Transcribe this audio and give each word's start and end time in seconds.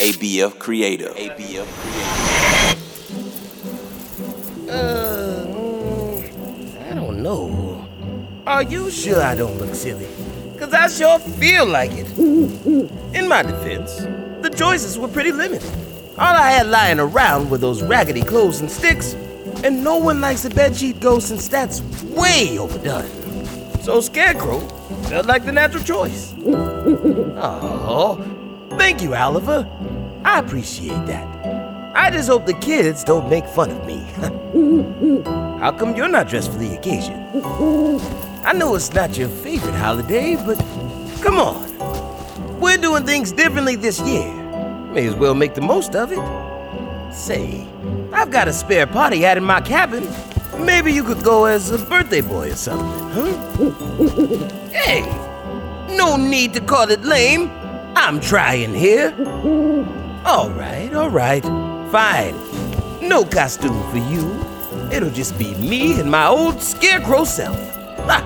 ABF 0.00 0.58
Creative. 0.58 1.14
ABF 1.14 1.66
Creative. 1.78 2.76
Uh, 4.68 5.46
I 6.90 6.94
don't 6.94 7.22
know. 7.22 7.86
Are 8.44 8.64
you 8.64 8.90
sure 8.90 9.22
I 9.22 9.36
don't 9.36 9.56
look 9.58 9.76
silly? 9.76 10.08
Cause 10.58 10.72
I 10.74 10.88
sure 10.88 11.20
feel 11.20 11.66
like 11.66 11.92
it. 11.92 12.18
In 13.14 13.28
my 13.28 13.42
defense, 13.42 13.94
the 14.42 14.50
choices 14.56 14.98
were 14.98 15.06
pretty 15.06 15.30
limited. 15.30 15.70
All 16.18 16.34
I 16.34 16.50
had 16.50 16.66
lying 16.66 16.98
around 16.98 17.48
were 17.50 17.58
those 17.58 17.80
raggedy 17.80 18.22
clothes 18.22 18.58
and 18.60 18.68
sticks, 18.68 19.14
and 19.62 19.84
no 19.84 19.98
one 19.98 20.20
likes 20.20 20.44
a 20.44 20.50
bedsheet 20.50 20.98
ghost 20.98 21.28
since 21.28 21.46
that's 21.46 21.80
way 22.02 22.58
overdone. 22.58 23.08
So 23.82 24.00
Scarecrow 24.00 24.66
felt 25.08 25.26
like 25.26 25.44
the 25.44 25.52
natural 25.52 25.82
choice. 25.82 26.34
Oh, 27.38 28.18
thank 28.70 29.02
you, 29.02 29.10
Owliver. 29.14 29.68
I 30.24 30.40
appreciate 30.40 31.06
that. 31.06 31.94
I 31.96 32.10
just 32.10 32.28
hope 32.28 32.46
the 32.46 32.54
kids 32.54 33.04
don't 33.04 33.28
make 33.30 33.46
fun 33.46 33.70
of 33.70 33.86
me. 33.86 33.98
How 35.60 35.72
come 35.72 35.96
you're 35.96 36.08
not 36.08 36.28
dressed 36.28 36.52
for 36.52 36.58
the 36.58 36.76
occasion? 36.76 37.14
I 38.44 38.52
know 38.52 38.74
it's 38.74 38.92
not 38.92 39.16
your 39.16 39.28
favorite 39.28 39.74
holiday, 39.74 40.36
but 40.36 40.58
come 41.22 41.38
on. 41.38 42.60
We're 42.60 42.76
doing 42.76 43.04
things 43.04 43.32
differently 43.32 43.76
this 43.76 44.00
year. 44.00 44.32
May 44.92 45.06
as 45.06 45.14
well 45.14 45.34
make 45.34 45.54
the 45.54 45.60
most 45.60 45.94
of 45.94 46.12
it. 46.12 47.14
Say, 47.14 47.66
I've 48.12 48.30
got 48.30 48.48
a 48.48 48.52
spare 48.52 48.86
party 48.86 49.20
hat 49.20 49.36
in 49.36 49.44
my 49.44 49.60
cabin. 49.60 50.04
Maybe 50.58 50.92
you 50.92 51.04
could 51.04 51.22
go 51.22 51.44
as 51.44 51.70
a 51.70 51.78
birthday 51.78 52.20
boy 52.20 52.52
or 52.52 52.56
something, 52.56 53.10
huh? 53.10 54.70
hey, 54.70 55.02
no 55.96 56.16
need 56.16 56.54
to 56.54 56.60
call 56.60 56.90
it 56.90 57.02
lame. 57.02 57.50
I'm 57.96 58.20
trying 58.20 58.74
here. 58.74 59.14
All 60.24 60.50
right, 60.50 60.92
all 60.94 61.10
right. 61.10 61.42
Fine. 61.90 62.34
No 63.00 63.24
costume 63.24 63.82
for 63.90 63.98
you. 63.98 64.44
It'll 64.92 65.10
just 65.10 65.38
be 65.38 65.54
me 65.54 66.00
and 66.00 66.10
my 66.10 66.26
old 66.26 66.62
scarecrow 66.62 67.24
self. 67.24 67.56
Ha! 68.06 68.22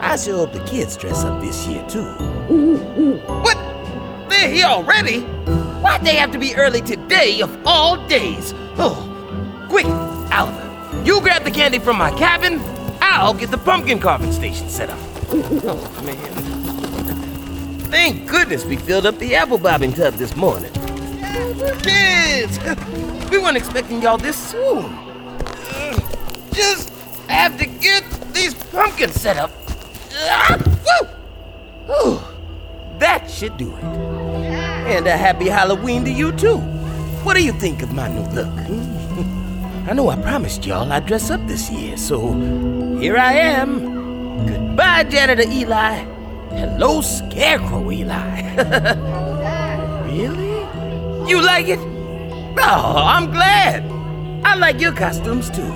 I 0.00 0.16
sure 0.16 0.38
hope 0.38 0.52
the 0.52 0.64
kids 0.64 0.96
dress 0.96 1.24
up 1.24 1.40
this 1.40 1.66
year, 1.66 1.84
too. 1.88 2.10
What? 3.42 3.56
They're 4.28 4.50
here 4.50 4.66
already? 4.66 5.20
Why'd 5.82 6.04
they 6.04 6.16
have 6.16 6.30
to 6.32 6.38
be 6.38 6.54
early 6.54 6.80
today 6.80 7.40
of 7.42 7.56
all 7.66 8.06
days? 8.08 8.54
Oh, 8.78 9.06
quick, 9.68 9.86
Owliver, 9.86 10.69
you 11.04 11.20
grab 11.20 11.44
the 11.44 11.50
candy 11.50 11.78
from 11.78 11.96
my 11.98 12.10
cabin. 12.18 12.60
I'll 13.00 13.34
get 13.34 13.50
the 13.50 13.58
pumpkin 13.58 13.98
carving 13.98 14.32
station 14.32 14.68
set 14.68 14.90
up. 14.90 14.98
Oh, 15.32 16.02
man. 16.04 16.16
Thank 17.90 18.28
goodness 18.28 18.64
we 18.64 18.76
filled 18.76 19.06
up 19.06 19.18
the 19.18 19.34
apple 19.34 19.58
bobbing 19.58 19.92
tub 19.92 20.14
this 20.14 20.36
morning. 20.36 20.72
Kids, 21.82 22.58
we 23.30 23.38
weren't 23.38 23.56
expecting 23.56 24.00
y'all 24.02 24.18
this 24.18 24.36
soon. 24.36 24.96
Just 26.52 26.90
have 27.28 27.58
to 27.58 27.66
get 27.66 28.04
these 28.32 28.54
pumpkins 28.54 29.14
set 29.20 29.36
up. 29.36 29.50
That 32.98 33.30
should 33.30 33.56
do 33.56 33.74
it. 33.76 33.82
And 33.82 35.06
a 35.06 35.16
happy 35.16 35.48
Halloween 35.48 36.04
to 36.04 36.10
you, 36.10 36.32
too. 36.32 36.58
What 37.24 37.34
do 37.34 37.42
you 37.42 37.52
think 37.52 37.82
of 37.82 37.92
my 37.92 38.08
new 38.08 38.22
look? 38.30 38.99
I 39.90 39.92
know 39.92 40.08
I 40.08 40.14
promised 40.14 40.64
y'all 40.64 40.92
I'd 40.92 41.04
dress 41.06 41.32
up 41.32 41.44
this 41.48 41.68
year, 41.68 41.96
so 41.96 42.32
here 43.00 43.16
I 43.16 43.32
am. 43.32 44.46
Goodbye, 44.46 45.02
Janitor 45.02 45.42
Eli. 45.42 46.04
Hello, 46.50 47.00
Scarecrow 47.00 47.90
Eli. 47.90 48.54
really? 50.06 51.28
You 51.28 51.42
like 51.42 51.66
it? 51.66 51.80
Oh, 52.56 53.02
I'm 53.04 53.32
glad. 53.32 53.82
I 54.44 54.54
like 54.54 54.80
your 54.80 54.92
costumes 54.92 55.50
too. 55.50 55.74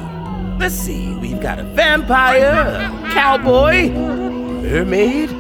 Let's 0.61 0.77
see, 0.77 1.13
we've 1.17 1.41
got 1.41 1.59
a 1.59 1.65
vampire, 1.65 2.79
a 2.79 3.11
cowboy, 3.11 3.89
mermaid, 3.91 5.31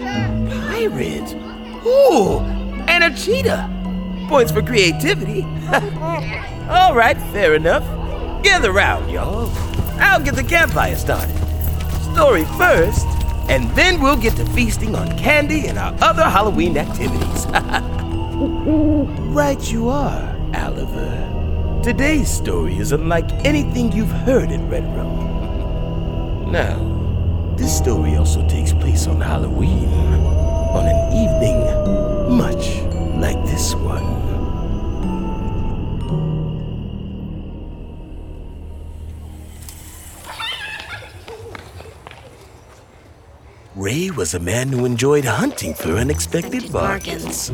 pirate, 0.51 1.33
ooh, 1.87 2.41
and 2.89 3.05
a 3.05 3.17
cheetah. 3.17 3.71
Points 4.29 4.51
for 4.51 4.63
creativity. 4.63 5.43
All 6.69 6.93
right, 6.97 7.17
fair 7.31 7.55
enough. 7.55 7.85
Gather 8.45 8.73
round, 8.73 9.11
y'all. 9.11 9.51
I'll 9.99 10.23
get 10.23 10.35
the 10.35 10.45
campfire 10.45 10.97
started. 10.97 11.35
Story 12.13 12.45
first, 12.59 13.07
and 13.49 13.71
then 13.71 14.03
we'll 14.03 14.19
get 14.19 14.37
to 14.37 14.45
feasting 14.53 14.95
on 14.95 15.17
candy 15.17 15.67
and 15.67 15.79
our 15.79 15.97
other 16.03 16.25
Halloween 16.25 16.77
activities. 16.77 17.47
right 19.35 19.73
you 19.73 19.89
are, 19.89 20.37
Owliver. 20.53 21.83
Today's 21.83 22.31
story 22.31 22.77
is 22.77 22.93
unlike 22.93 23.31
anything 23.47 23.91
you've 23.93 24.11
heard 24.11 24.53
in 24.53 24.69
Red 24.69 24.85
Room. 24.95 25.33
Now, 26.53 27.57
this 27.57 27.75
story 27.75 28.17
also 28.17 28.47
takes 28.47 28.75
place 28.75 29.07
on 29.07 29.23
Halloween, 29.23 29.89
on 29.89 30.87
an 30.87 31.13
evening 31.17 32.37
much 32.37 32.83
like 33.19 33.43
this 33.47 33.75
one. 33.75 34.24
Was 44.25 44.33
a 44.33 44.41
man 44.41 44.69
who 44.69 44.87
enjoyed 44.87 45.27
hunting 45.27 45.75
for 45.75 45.97
unexpected 45.97 46.73
bargains. 46.73 47.51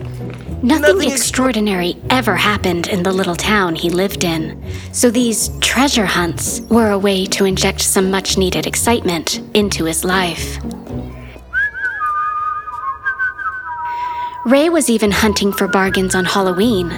Nothing, 0.62 0.68
Nothing 0.68 1.10
ex- 1.10 1.20
extraordinary 1.20 1.96
ever 2.10 2.36
happened 2.36 2.86
in 2.86 3.02
the 3.02 3.10
little 3.10 3.34
town 3.34 3.74
he 3.74 3.90
lived 3.90 4.22
in, 4.22 4.62
so 4.92 5.10
these 5.10 5.48
treasure 5.58 6.06
hunts 6.06 6.60
were 6.70 6.90
a 6.90 6.96
way 6.96 7.26
to 7.26 7.44
inject 7.44 7.80
some 7.80 8.08
much 8.08 8.38
needed 8.38 8.68
excitement 8.68 9.40
into 9.52 9.84
his 9.84 10.04
life. 10.04 10.58
Ray 14.46 14.68
was 14.68 14.88
even 14.88 15.10
hunting 15.10 15.52
for 15.52 15.66
bargains 15.66 16.14
on 16.14 16.24
Halloween. 16.24 16.92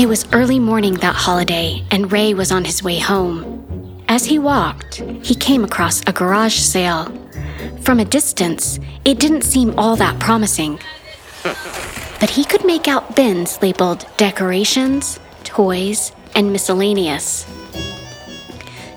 It 0.00 0.08
was 0.08 0.26
early 0.32 0.58
morning 0.58 0.94
that 0.94 1.14
holiday, 1.14 1.84
and 1.92 2.10
Ray 2.10 2.34
was 2.34 2.50
on 2.50 2.64
his 2.64 2.82
way 2.82 2.98
home. 2.98 4.02
As 4.08 4.24
he 4.24 4.40
walked, 4.40 4.96
he 5.22 5.36
came 5.36 5.62
across 5.62 6.00
a 6.08 6.12
garage 6.12 6.58
sale. 6.58 7.12
From 7.86 8.00
a 8.00 8.04
distance, 8.04 8.80
it 9.04 9.20
didn't 9.20 9.42
seem 9.42 9.78
all 9.78 9.94
that 9.94 10.18
promising. 10.18 10.80
But 12.18 12.30
he 12.30 12.44
could 12.44 12.64
make 12.64 12.88
out 12.88 13.14
bins 13.14 13.62
labeled 13.62 14.04
decorations, 14.16 15.20
toys, 15.44 16.10
and 16.34 16.52
miscellaneous. 16.52 17.46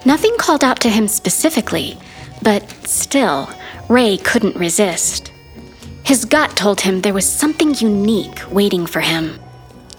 Nothing 0.05 0.35
called 0.39 0.63
out 0.63 0.79
to 0.79 0.89
him 0.89 1.07
specifically, 1.07 1.99
but 2.41 2.67
still, 2.87 3.51
Ray 3.89 4.17
couldn't 4.17 4.55
resist. 4.55 5.31
His 6.03 6.25
gut 6.25 6.57
told 6.57 6.81
him 6.81 7.01
there 7.01 7.13
was 7.13 7.29
something 7.29 7.75
unique 7.75 8.41
waiting 8.51 8.87
for 8.87 9.01
him. 9.01 9.39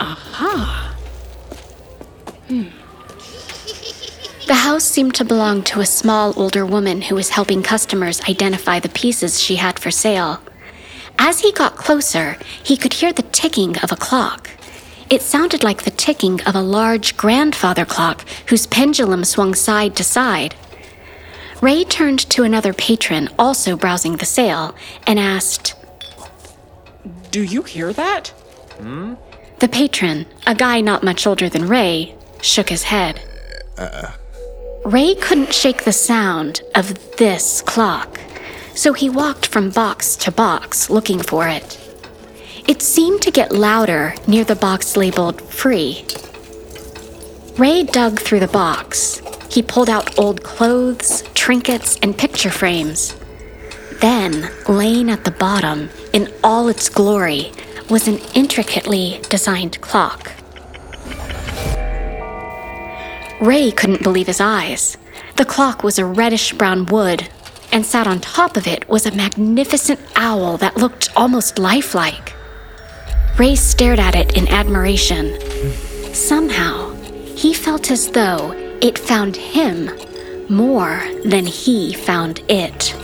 Aha! 0.01 0.97
Hmm. 2.49 2.80
The 4.51 4.67
house 4.67 4.83
seemed 4.83 5.15
to 5.15 5.25
belong 5.25 5.63
to 5.63 5.79
a 5.79 5.87
small 5.87 6.35
older 6.37 6.67
woman 6.67 7.03
who 7.03 7.15
was 7.15 7.29
helping 7.29 7.63
customers 7.63 8.21
identify 8.29 8.81
the 8.81 8.89
pieces 8.89 9.41
she 9.41 9.55
had 9.55 9.79
for 9.79 9.93
sale. 9.93 10.43
As 11.21 11.39
he 11.39 11.53
got 11.53 11.77
closer, 11.77 12.37
he 12.65 12.77
could 12.77 12.95
hear 12.95 13.13
the 13.13 13.23
ticking 13.23 13.79
of 13.79 13.93
a 13.93 13.97
clock. 13.97 14.51
It 15.09 15.23
sounded 15.23 15.63
like 15.63 15.85
the 15.85 15.93
ticking 15.93 16.41
of 16.41 16.57
a 16.57 16.63
large 16.63 17.17
grandfather 17.17 17.85
clock 17.85 18.29
whose 18.49 18.67
pendulum 18.67 19.23
swung 19.23 19.55
side 19.55 19.95
to 19.95 20.03
side. 20.03 20.57
Ray 21.61 21.85
turned 21.85 22.19
to 22.31 22.43
another 22.43 22.73
patron 22.73 23.29
also 23.39 23.77
browsing 23.77 24.17
the 24.17 24.27
sale 24.27 24.75
and 25.07 25.21
asked, 25.21 25.77
Do 27.31 27.45
you 27.45 27.63
hear 27.63 27.93
that? 27.93 28.33
The 29.61 29.69
patron, 29.69 30.27
a 30.45 30.57
guy 30.57 30.81
not 30.81 31.05
much 31.05 31.25
older 31.25 31.49
than 31.49 31.69
Ray, 31.69 32.17
shook 32.43 32.69
his 32.69 32.83
head. 32.83 33.23
Uh, 33.79 34.11
Ray 34.85 35.15
couldn't 35.15 35.53
shake 35.53 35.85
the 35.85 35.93
sound 35.93 36.63
of 36.75 37.17
this 37.19 37.61
clock, 37.61 38.19
so 38.75 38.95
he 38.95 39.11
walked 39.11 39.47
from 39.47 39.69
box 39.69 40.17
to 40.17 40.33
box 40.33 40.89
looking 40.89 41.21
for 41.21 41.47
it. 41.47 41.79
It 42.67 42.81
seemed 42.81 43.21
to 43.23 43.31
get 43.31 43.53
louder 43.53 44.15
near 44.27 44.43
the 44.43 44.57
box 44.57 44.97
labeled 44.97 45.43
free. 45.43 46.05
Ray 47.59 47.85
dug 47.85 48.21
through 48.21 48.41
the 48.41 48.49
box. 48.49 49.21
He 49.51 49.63
pulled 49.63 49.91
out 49.91 50.19
old 50.19 50.43
clothes, 50.43 51.25
trinkets, 51.35 51.99
and 52.03 52.17
picture 52.17 52.51
frames. 52.51 53.15
Then, 54.01 54.51
laying 54.67 55.11
at 55.11 55.25
the 55.25 55.31
bottom, 55.31 55.91
in 56.15 56.33
all 56.43 56.69
its 56.69 56.89
glory, 56.89 57.53
was 57.91 58.09
an 58.09 58.19
intricately 58.35 59.21
designed 59.29 59.79
clock. 59.83 60.33
Ray 63.41 63.71
couldn't 63.71 64.03
believe 64.03 64.27
his 64.27 64.41
eyes. 64.41 64.99
The 65.37 65.47
clock 65.47 65.83
was 65.83 65.99
a 65.99 66.05
reddish 66.05 66.53
brown 66.53 66.85
wood, 66.85 67.27
and 67.73 67.87
sat 67.87 68.07
on 68.07 68.21
top 68.21 68.59
of 68.59 68.67
it 68.67 68.87
was 68.87 69.07
a 69.07 69.17
magnificent 69.17 69.99
owl 70.15 70.59
that 70.59 70.77
looked 70.77 71.09
almost 71.17 71.59
lifelike. 71.59 72.35
Ray 73.39 73.55
stared 73.55 73.99
at 73.99 74.15
it 74.15 74.37
in 74.37 74.47
admiration. 74.49 75.41
Somehow, 76.13 76.95
he 77.35 77.55
felt 77.55 77.91
as 77.91 78.11
though 78.11 78.53
it 78.83 78.99
found 78.99 79.37
him 79.37 79.91
more 80.51 81.03
than 81.25 81.47
he 81.47 81.95
found 81.95 82.43
it. 82.49 82.95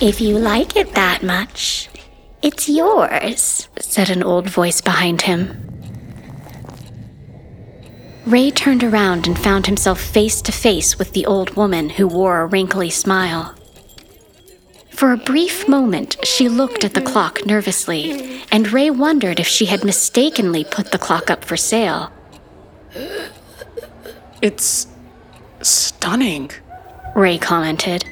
If 0.00 0.20
you 0.20 0.38
like 0.38 0.74
it 0.74 0.94
that 0.94 1.22
much, 1.22 1.88
it's 2.42 2.68
yours, 2.68 3.68
said 3.78 4.10
an 4.10 4.24
old 4.24 4.50
voice 4.50 4.80
behind 4.80 5.22
him. 5.22 5.67
Ray 8.28 8.50
turned 8.50 8.84
around 8.84 9.26
and 9.26 9.38
found 9.38 9.64
himself 9.64 9.98
face 9.98 10.42
to 10.42 10.52
face 10.52 10.98
with 10.98 11.12
the 11.12 11.24
old 11.24 11.56
woman 11.56 11.88
who 11.88 12.06
wore 12.06 12.42
a 12.42 12.46
wrinkly 12.46 12.90
smile. 12.90 13.54
For 14.90 15.12
a 15.12 15.16
brief 15.16 15.66
moment, 15.66 16.18
she 16.26 16.50
looked 16.50 16.84
at 16.84 16.92
the 16.92 17.00
clock 17.00 17.46
nervously, 17.46 18.42
and 18.52 18.70
Ray 18.70 18.90
wondered 18.90 19.40
if 19.40 19.46
she 19.46 19.64
had 19.64 19.82
mistakenly 19.82 20.62
put 20.62 20.92
the 20.92 20.98
clock 20.98 21.30
up 21.30 21.42
for 21.42 21.56
sale. 21.56 22.12
It's 24.42 24.86
stunning. 25.62 26.50
Ray 27.16 27.38
commented. 27.38 28.04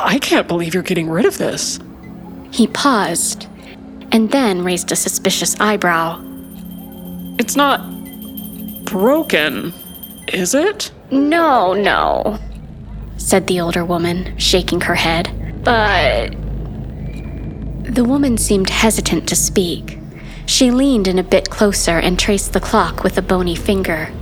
I 0.00 0.18
can't 0.18 0.48
believe 0.48 0.74
you're 0.74 0.82
getting 0.82 1.08
rid 1.08 1.24
of 1.24 1.38
this. 1.38 1.78
He 2.50 2.66
paused, 2.66 3.46
and 4.10 4.32
then 4.32 4.64
raised 4.64 4.90
a 4.90 4.96
suspicious 4.96 5.54
eyebrow. 5.60 6.20
It's 7.38 7.54
not 7.54 7.91
broken, 8.92 9.72
is 10.28 10.54
it? 10.54 10.92
No, 11.10 11.72
no, 11.72 12.38
said 13.16 13.46
the 13.46 13.58
older 13.58 13.86
woman, 13.86 14.36
shaking 14.36 14.82
her 14.82 14.94
head. 14.94 15.30
But. 15.64 16.32
The 17.94 18.04
woman 18.04 18.36
seemed 18.36 18.68
hesitant 18.68 19.26
to 19.30 19.34
speak. 19.34 19.98
She 20.44 20.70
leaned 20.70 21.08
in 21.08 21.18
a 21.18 21.22
bit 21.22 21.48
closer 21.48 21.98
and 21.98 22.18
traced 22.18 22.52
the 22.52 22.60
clock 22.60 23.02
with 23.02 23.16
a 23.16 23.22
bony 23.22 23.56
finger. 23.56 24.12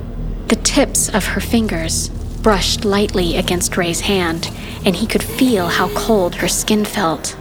The 0.46 0.56
tips 0.56 1.08
of 1.08 1.26
her 1.26 1.40
fingers 1.40 2.08
brushed 2.40 2.84
lightly 2.84 3.36
against 3.36 3.76
Ray's 3.76 4.00
hand, 4.00 4.52
and 4.86 4.94
he 4.94 5.06
could 5.08 5.22
feel 5.22 5.66
how 5.66 5.88
cold 5.94 6.36
her 6.36 6.48
skin 6.48 6.84
felt. 6.84 7.36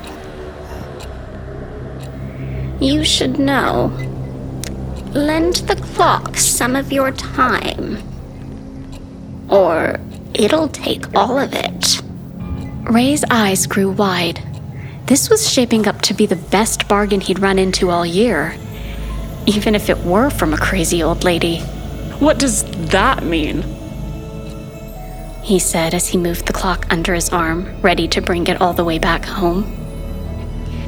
You 2.82 3.04
should 3.04 3.38
know. 3.38 3.94
Lend 5.14 5.56
the 5.68 5.76
clock 5.76 6.38
some 6.38 6.76
of 6.76 6.92
your 6.92 7.12
time. 7.12 7.98
Or 9.50 10.00
it'll 10.36 10.68
take 10.68 11.16
all 11.16 11.40
of 11.40 11.52
it. 11.54 12.02
Ray's 12.84 13.24
eyes 13.32 13.66
grew 13.66 13.90
wide. 13.90 14.44
This 15.08 15.28
was 15.28 15.52
shaping 15.52 15.88
up 15.88 16.02
to 16.04 16.14
be 16.14 16.28
the 16.28 16.36
best 16.36 16.88
bargain 16.88 17.22
he'd 17.22 17.40
run 17.40 17.58
into 17.58 17.90
all 17.90 18.06
year, 18.06 18.56
even 19.48 19.74
if 19.74 19.90
it 19.90 19.98
were 20.06 20.30
from 20.30 20.54
a 20.54 20.58
crazy 20.58 21.02
old 21.02 21.24
lady. 21.24 21.58
What 22.20 22.38
does 22.38 22.64
that 22.90 23.24
mean? 23.24 23.64
He 25.42 25.58
said 25.58 25.96
as 25.96 26.08
he 26.08 26.20
moved 26.20 26.46
the 26.46 26.54
clock 26.54 26.86
under 26.92 27.16
his 27.16 27.30
arm, 27.30 27.82
ready 27.82 28.08
to 28.10 28.22
bring 28.22 28.46
it 28.46 28.62
all 28.62 28.74
the 28.74 28.86
way 28.86 29.00
back 29.00 29.26
home. 29.26 29.66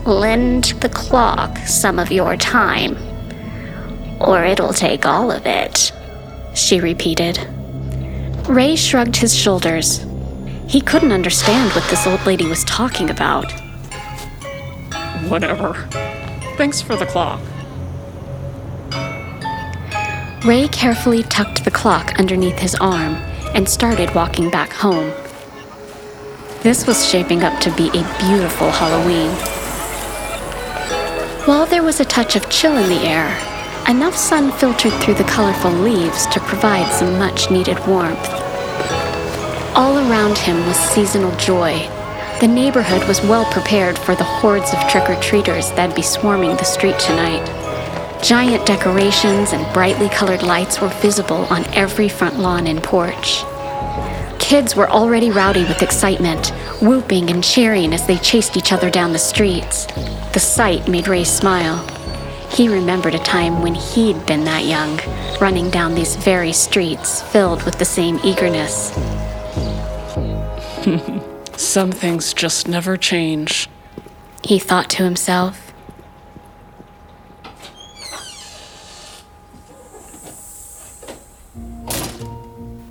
Lend 0.05 0.65
the 0.81 0.89
clock 0.89 1.57
some 1.65 1.97
of 1.97 2.11
your 2.11 2.37
time, 2.37 2.95
or 4.25 4.43
it'll 4.43 4.73
take 4.73 5.05
all 5.05 5.31
of 5.31 5.45
it, 5.45 5.91
she 6.53 6.79
repeated. 6.79 7.39
Ray 8.47 8.75
shrugged 8.75 9.15
his 9.15 9.35
shoulders. 9.35 10.05
He 10.67 10.81
couldn't 10.81 11.11
understand 11.11 11.71
what 11.73 11.89
this 11.89 12.07
old 12.07 12.25
lady 12.25 12.47
was 12.47 12.63
talking 12.65 13.09
about. 13.09 13.51
Whatever. 15.27 15.73
Thanks 16.57 16.81
for 16.81 16.95
the 16.95 17.05
clock. 17.05 17.41
Ray 20.45 20.67
carefully 20.69 21.23
tucked 21.23 21.63
the 21.63 21.71
clock 21.71 22.17
underneath 22.19 22.57
his 22.57 22.75
arm 22.75 23.15
and 23.53 23.69
started 23.69 24.13
walking 24.15 24.49
back 24.49 24.71
home. 24.71 25.11
This 26.63 26.87
was 26.87 27.07
shaping 27.07 27.43
up 27.43 27.59
to 27.61 27.75
be 27.75 27.89
a 27.89 28.17
beautiful 28.19 28.71
Halloween. 28.71 29.29
While 31.45 31.65
there 31.65 31.83
was 31.83 31.99
a 31.99 32.05
touch 32.05 32.35
of 32.35 32.49
chill 32.49 32.77
in 32.77 32.89
the 32.89 33.07
air, 33.07 33.35
enough 33.87 34.15
sun 34.15 34.51
filtered 34.51 34.93
through 35.01 35.15
the 35.15 35.23
colorful 35.23 35.71
leaves 35.71 36.25
to 36.27 36.39
provide 36.41 36.91
some 36.91 37.17
much 37.17 37.49
needed 37.49 37.77
warmth. 37.87 38.29
All 39.75 39.97
around 39.97 40.37
him 40.37 40.65
was 40.65 40.77
seasonal 40.77 41.35
joy. 41.37 41.79
The 42.39 42.47
neighborhood 42.47 43.07
was 43.07 43.21
well 43.21 43.45
prepared 43.51 43.97
for 43.97 44.15
the 44.15 44.23
hordes 44.23 44.73
of 44.73 44.79
trick 44.89 45.09
or 45.09 45.19
treaters 45.21 45.69
that'd 45.71 45.95
be 45.95 46.01
swarming 46.01 46.57
the 46.57 46.63
street 46.63 46.99
tonight. 46.99 47.45
Giant 48.23 48.65
decorations 48.65 49.53
and 49.53 49.73
brightly 49.73 50.09
colored 50.09 50.43
lights 50.43 50.81
were 50.81 50.89
visible 50.89 51.45
on 51.49 51.65
every 51.73 52.09
front 52.09 52.37
lawn 52.39 52.67
and 52.67 52.83
porch. 52.83 53.43
Kids 54.39 54.75
were 54.75 54.89
already 54.89 55.31
rowdy 55.31 55.63
with 55.63 55.81
excitement, 55.81 56.49
whooping 56.81 57.29
and 57.29 57.43
cheering 57.43 57.93
as 57.93 58.05
they 58.05 58.17
chased 58.17 58.57
each 58.57 58.73
other 58.73 58.89
down 58.89 59.13
the 59.13 59.19
streets. 59.19 59.85
The 60.33 60.39
sight 60.39 60.87
made 60.87 61.07
Ray 61.07 61.23
smile. 61.23 61.85
He 62.53 62.67
remembered 62.67 63.15
a 63.15 63.19
time 63.19 63.61
when 63.61 63.75
he'd 63.75 64.25
been 64.25 64.43
that 64.43 64.65
young, 64.65 64.99
running 65.39 65.69
down 65.69 65.95
these 65.95 66.17
very 66.17 66.51
streets 66.51 67.21
filled 67.21 67.63
with 67.63 67.79
the 67.79 67.85
same 67.85 68.19
eagerness. 68.23 68.91
Some 71.55 71.91
things 71.91 72.33
just 72.33 72.67
never 72.67 72.97
change. 72.97 73.69
He 74.43 74.59
thought 74.59 74.89
to 74.91 75.03
himself. 75.03 75.71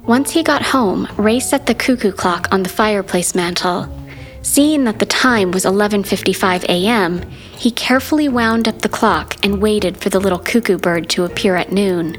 Once 0.06 0.30
he 0.30 0.42
got 0.42 0.62
home, 0.62 1.06
Ray 1.18 1.38
set 1.38 1.66
the 1.66 1.74
cuckoo 1.74 2.10
clock 2.10 2.48
on 2.50 2.62
the 2.62 2.68
fireplace 2.68 3.34
mantel. 3.34 3.88
Seeing 4.42 4.84
that 4.84 4.98
the 4.98 5.06
time 5.06 5.50
was 5.50 5.64
11:55 5.64 6.64
a.m., 6.64 7.22
he 7.56 7.70
carefully 7.70 8.28
wound 8.28 8.66
up 8.66 8.80
the 8.80 8.88
clock 8.88 9.36
and 9.44 9.60
waited 9.60 9.98
for 9.98 10.08
the 10.08 10.18
little 10.20 10.38
cuckoo 10.38 10.78
bird 10.78 11.10
to 11.10 11.24
appear 11.24 11.56
at 11.56 11.72
noon. 11.72 12.16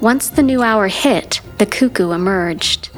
Once 0.00 0.28
the 0.28 0.42
new 0.42 0.62
hour 0.62 0.88
hit, 0.88 1.40
the 1.58 1.66
cuckoo 1.66 2.12
emerged. 2.12 2.90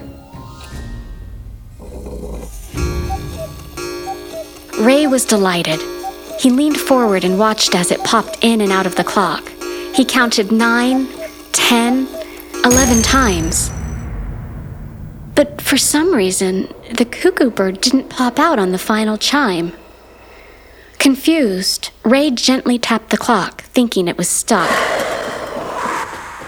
Ray 4.80 5.06
was 5.06 5.24
delighted. 5.24 5.80
He 6.40 6.50
leaned 6.50 6.78
forward 6.78 7.24
and 7.24 7.38
watched 7.38 7.74
as 7.74 7.90
it 7.90 8.02
popped 8.04 8.38
in 8.42 8.60
and 8.60 8.72
out 8.72 8.86
of 8.86 8.96
the 8.96 9.04
clock. 9.04 9.48
He 9.94 10.04
counted 10.04 10.52
nine, 10.52 11.08
ten, 11.52 12.08
eleven 12.64 13.02
times. 13.02 13.70
But 15.38 15.60
for 15.60 15.76
some 15.76 16.16
reason, 16.16 16.74
the 16.92 17.04
cuckoo 17.04 17.48
bird 17.48 17.80
didn't 17.80 18.08
pop 18.08 18.40
out 18.40 18.58
on 18.58 18.72
the 18.72 18.76
final 18.76 19.16
chime. 19.16 19.72
Confused, 20.98 21.90
Ray 22.02 22.32
gently 22.32 22.76
tapped 22.76 23.10
the 23.10 23.16
clock, 23.16 23.62
thinking 23.62 24.08
it 24.08 24.18
was 24.18 24.28
stuck. 24.28 24.68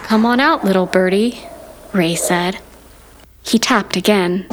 Come 0.03 0.27
on 0.27 0.41
out, 0.41 0.65
little 0.65 0.87
birdie, 0.87 1.41
Ray 1.93 2.17
said. 2.17 2.59
He 3.45 3.61
tapped 3.61 3.97
again. 3.97 4.49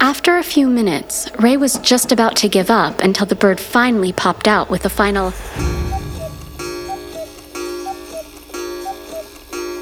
After 0.00 0.38
a 0.38 0.42
few 0.42 0.66
minutes, 0.66 1.28
Ray 1.38 1.58
was 1.58 1.76
just 1.80 2.12
about 2.12 2.36
to 2.36 2.48
give 2.48 2.70
up 2.70 3.02
until 3.02 3.26
the 3.26 3.34
bird 3.34 3.60
finally 3.60 4.14
popped 4.14 4.48
out 4.48 4.70
with 4.70 4.86
a 4.86 4.88
final. 4.88 5.34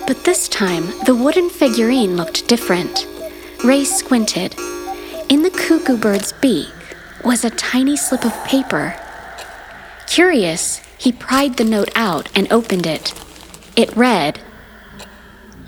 But 0.09 0.25
this 0.25 0.49
time, 0.49 0.87
the 1.07 1.15
wooden 1.15 1.49
figurine 1.51 2.17
looked 2.17 2.49
different. 2.49 3.07
Ray 3.65 3.85
squinted. 3.85 4.55
In 5.29 5.43
the 5.43 5.51
cuckoo 5.51 5.97
bird's 5.97 6.33
beak 6.33 6.73
was 7.25 7.45
a 7.45 7.51
tiny 7.51 7.97
slip 7.97 8.25
of 8.25 8.45
paper. 8.45 8.97
Curious, 10.07 10.79
he 10.97 11.11
pried 11.11 11.57
the 11.57 11.65
note 11.65 11.91
out 11.97 12.29
and 12.37 12.51
opened 12.53 12.87
it. 12.87 13.13
It 13.75 13.95
read 13.97 14.41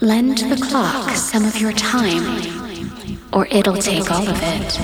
Lend 0.00 0.38
the 0.38 0.56
clock 0.56 1.10
some 1.16 1.44
of 1.44 1.60
your 1.60 1.72
time, 1.72 3.28
or 3.32 3.46
it'll 3.48 3.76
take 3.76 4.10
all 4.10 4.26
of 4.28 4.38
it. 4.40 4.78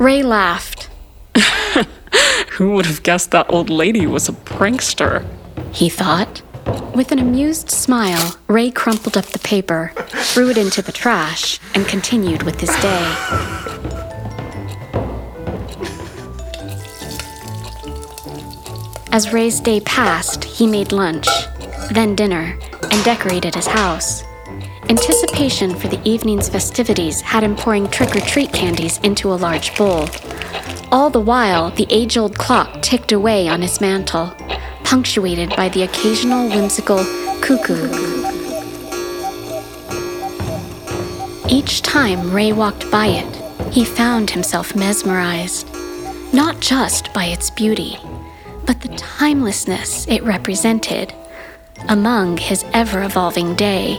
Ray 0.00 0.22
laughed. 0.24 0.90
Who 2.50 2.72
would 2.72 2.86
have 2.86 3.04
guessed 3.04 3.30
that 3.30 3.46
old 3.48 3.70
lady 3.70 4.08
was 4.08 4.28
a 4.28 4.32
prankster? 4.32 5.24
He 5.72 5.88
thought. 5.88 6.37
With 6.98 7.12
an 7.12 7.20
amused 7.20 7.70
smile, 7.70 8.34
Ray 8.48 8.72
crumpled 8.72 9.16
up 9.16 9.26
the 9.26 9.38
paper, 9.38 9.92
threw 10.08 10.50
it 10.50 10.58
into 10.58 10.82
the 10.82 10.90
trash, 10.90 11.60
and 11.72 11.86
continued 11.86 12.42
with 12.42 12.58
his 12.58 12.74
day. 12.80 13.14
As 19.12 19.32
Ray's 19.32 19.60
day 19.60 19.78
passed, 19.82 20.42
he 20.42 20.66
made 20.66 20.90
lunch, 20.90 21.28
then 21.92 22.16
dinner, 22.16 22.58
and 22.90 23.04
decorated 23.04 23.54
his 23.54 23.68
house. 23.68 24.24
Anticipation 24.88 25.76
for 25.76 25.86
the 25.86 26.02
evening's 26.02 26.48
festivities 26.48 27.20
had 27.20 27.44
him 27.44 27.54
pouring 27.54 27.86
trick 27.86 28.16
or 28.16 28.20
treat 28.22 28.52
candies 28.52 28.98
into 29.04 29.32
a 29.32 29.38
large 29.38 29.76
bowl. 29.78 30.08
All 30.90 31.10
the 31.10 31.20
while, 31.20 31.70
the 31.70 31.86
age 31.90 32.16
old 32.16 32.36
clock 32.36 32.82
ticked 32.82 33.12
away 33.12 33.46
on 33.46 33.62
his 33.62 33.80
mantle, 33.80 34.34
punctuated 34.88 35.50
by 35.54 35.68
the 35.68 35.82
occasional 35.82 36.48
whimsical 36.48 37.04
cuckoo. 37.42 37.90
Each 41.46 41.82
time 41.82 42.32
Ray 42.32 42.52
walked 42.52 42.90
by 42.90 43.08
it, 43.08 43.70
he 43.70 43.84
found 43.84 44.30
himself 44.30 44.74
mesmerized, 44.74 45.68
not 46.32 46.60
just 46.60 47.12
by 47.12 47.26
its 47.26 47.50
beauty, 47.50 47.98
but 48.64 48.80
the 48.80 48.88
timelessness 48.96 50.08
it 50.08 50.22
represented 50.22 51.12
among 51.90 52.38
his 52.38 52.64
ever 52.72 53.02
evolving 53.02 53.54
day. 53.56 53.98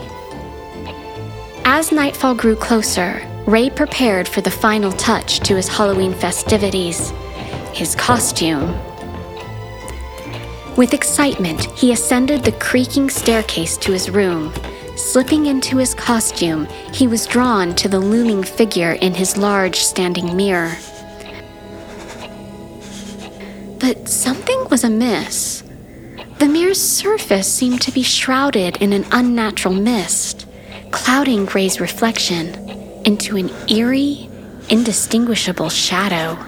As 1.64 1.92
nightfall 1.92 2.34
grew 2.34 2.56
closer, 2.56 3.24
Ray 3.46 3.70
prepared 3.70 4.26
for 4.26 4.40
the 4.40 4.50
final 4.50 4.90
touch 4.90 5.38
to 5.40 5.54
his 5.54 5.68
Halloween 5.68 6.14
festivities 6.14 7.12
his 7.72 7.94
costume. 7.94 8.74
With 10.80 10.94
excitement, 10.94 11.66
he 11.78 11.92
ascended 11.92 12.42
the 12.42 12.52
creaking 12.52 13.10
staircase 13.10 13.76
to 13.76 13.92
his 13.92 14.08
room. 14.08 14.50
Slipping 14.96 15.44
into 15.44 15.76
his 15.76 15.92
costume, 15.92 16.66
he 16.90 17.06
was 17.06 17.26
drawn 17.26 17.74
to 17.74 17.86
the 17.86 17.98
looming 17.98 18.42
figure 18.42 18.92
in 18.92 19.12
his 19.12 19.36
large 19.36 19.76
standing 19.76 20.34
mirror. 20.34 20.74
But 23.78 24.08
something 24.08 24.68
was 24.70 24.82
amiss. 24.82 25.64
The 26.38 26.48
mirror's 26.48 26.80
surface 26.80 27.46
seemed 27.46 27.82
to 27.82 27.92
be 27.92 28.02
shrouded 28.02 28.78
in 28.78 28.94
an 28.94 29.04
unnatural 29.12 29.74
mist, 29.74 30.46
clouding 30.92 31.44
Ray's 31.44 31.78
reflection 31.78 32.54
into 33.04 33.36
an 33.36 33.50
eerie, 33.68 34.30
indistinguishable 34.70 35.68
shadow. 35.68 36.38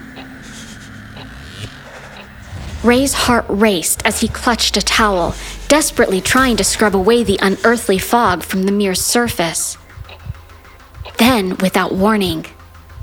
Ray's 2.83 3.15
heart 3.15 3.45
raced 3.49 4.05
as 4.05 4.21
he 4.21 4.29
clutched 4.29 4.77
a 4.77 4.83
towel, 4.83 5.35
desperately 5.69 6.21
trying 6.21 6.57
to 6.57 6.65
scrub 6.65 6.97
away 6.97 7.23
the 7.23 7.39
unearthly 7.41 7.99
fog 7.99 8.43
from 8.43 8.65
the 8.65 8.73
mirror's 8.73 9.01
surface. 9.01 9.79
Then, 11.19 11.57
without 11.59 11.95
warning, 11.95 12.47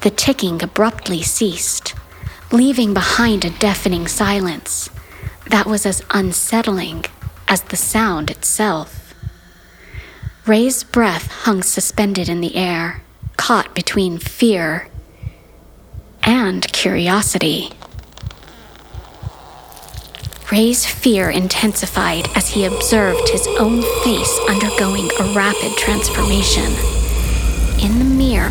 the 0.01 0.09
ticking 0.09 0.61
abruptly 0.61 1.21
ceased, 1.21 1.95
leaving 2.51 2.93
behind 2.93 3.45
a 3.45 3.49
deafening 3.49 4.07
silence 4.07 4.89
that 5.49 5.65
was 5.65 5.85
as 5.85 6.03
unsettling 6.11 7.05
as 7.47 7.61
the 7.61 7.77
sound 7.77 8.29
itself. 8.29 9.13
Ray's 10.45 10.83
breath 10.83 11.27
hung 11.43 11.63
suspended 11.63 12.27
in 12.27 12.41
the 12.41 12.55
air, 12.55 13.01
caught 13.37 13.73
between 13.73 14.17
fear 14.17 14.89
and 16.23 16.71
curiosity. 16.73 17.71
Ray's 20.51 20.83
fear 20.83 21.29
intensified 21.29 22.27
as 22.35 22.49
he 22.49 22.65
observed 22.65 23.29
his 23.29 23.45
own 23.59 23.83
face 24.03 24.39
undergoing 24.49 25.07
a 25.19 25.33
rapid 25.35 25.77
transformation. 25.77 26.73
In 27.79 27.99
the 27.99 28.05
mirror, 28.05 28.49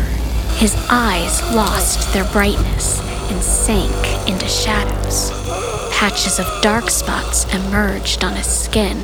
his 0.55 0.75
eyes 0.89 1.41
lost 1.53 2.13
their 2.13 2.23
brightness 2.31 3.01
and 3.29 3.43
sank 3.43 4.29
into 4.29 4.47
shadows. 4.47 5.31
Patches 5.91 6.39
of 6.39 6.61
dark 6.61 6.89
spots 6.89 7.43
emerged 7.53 8.23
on 8.23 8.33
his 8.33 8.47
skin, 8.47 8.99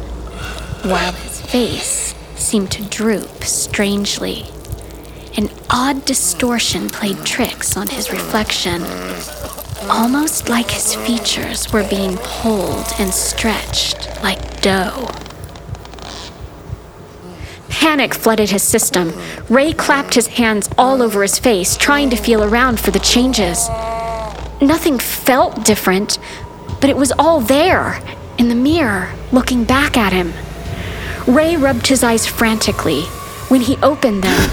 while 0.84 1.12
his 1.12 1.42
face 1.42 2.16
seemed 2.36 2.72
to 2.72 2.84
droop 2.84 3.44
strangely. 3.44 4.46
An 5.36 5.50
odd 5.70 6.06
distortion 6.06 6.90
played 6.90 7.26
tricks 7.26 7.76
on 7.76 7.88
his 7.88 8.10
reflection, 8.10 8.82
almost 9.84 10.50
like 10.50 10.72
his 10.72 10.96
features 10.96 11.72
were 11.72 11.88
being 11.90 12.18
pulled 12.18 12.88
and 13.00 13.14
stretched 13.14 14.10
like 14.24 14.62
dough. 14.62 15.10
Panic 17.70 18.16
flooded 18.16 18.50
his 18.50 18.64
system. 18.64 19.14
Ray 19.50 19.74
clapped 19.74 20.16
his 20.16 20.28
hands 20.28 20.70
all 20.78 21.02
over 21.02 21.22
his 21.22 21.38
face, 21.38 21.78
trying 21.78 22.10
to 22.10 22.16
feel 22.16 22.44
around 22.44 22.80
for 22.80 22.92
the 22.92 23.00
changes. 23.00 23.70
Nothing 24.62 24.98
felt 24.98 25.64
different, 25.64 26.18
but 26.82 26.90
it 26.90 26.98
was 26.98 27.12
all 27.20 27.40
there, 27.42 28.02
in 28.38 28.50
the 28.50 28.56
mirror, 28.56 29.14
looking 29.32 29.66
back 29.66 29.98
at 29.98 30.14
him. 30.14 30.34
Ray 31.28 31.56
rubbed 31.58 31.88
his 31.88 32.04
eyes 32.04 32.26
frantically. 32.26 33.04
When 33.50 33.62
he 33.62 33.78
opened 33.78 34.24
them, 34.24 34.50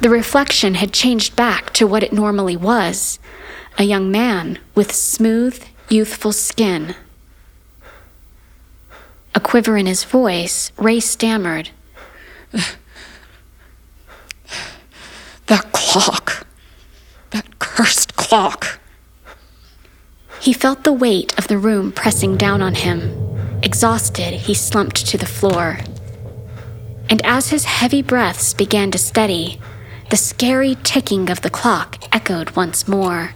the 0.00 0.10
reflection 0.10 0.74
had 0.74 0.92
changed 0.92 1.34
back 1.34 1.72
to 1.74 1.86
what 1.86 2.02
it 2.02 2.12
normally 2.12 2.56
was 2.56 3.18
a 3.78 3.84
young 3.84 4.10
man 4.10 4.58
with 4.74 4.94
smooth, 4.94 5.62
youthful 5.88 6.32
skin. 6.32 6.94
A 9.34 9.40
quiver 9.40 9.76
in 9.76 9.86
his 9.86 10.04
voice, 10.04 10.72
Ray 10.76 11.00
stammered. 11.00 11.70
That 15.46 15.70
clock. 15.70 16.44
That 17.30 17.60
cursed 17.60 18.16
clock. 18.16 18.80
He 20.40 20.52
felt 20.52 20.82
the 20.82 20.92
weight 20.92 21.38
of 21.38 21.46
the 21.46 21.56
room 21.58 21.92
pressing 21.92 22.36
down 22.36 22.62
on 22.62 22.74
him. 22.74 23.14
Exhausted, 23.62 24.34
he 24.34 24.54
slumped 24.54 25.06
to 25.06 25.16
the 25.16 25.24
floor. 25.24 25.78
And 27.08 27.24
as 27.24 27.50
his 27.50 27.64
heavy 27.64 28.02
breaths 28.02 28.54
began 28.54 28.90
to 28.90 28.98
steady, 28.98 29.60
the 30.10 30.16
scary 30.16 30.76
ticking 30.82 31.30
of 31.30 31.42
the 31.42 31.50
clock 31.50 32.02
echoed 32.12 32.50
once 32.56 32.88
more. 32.88 33.34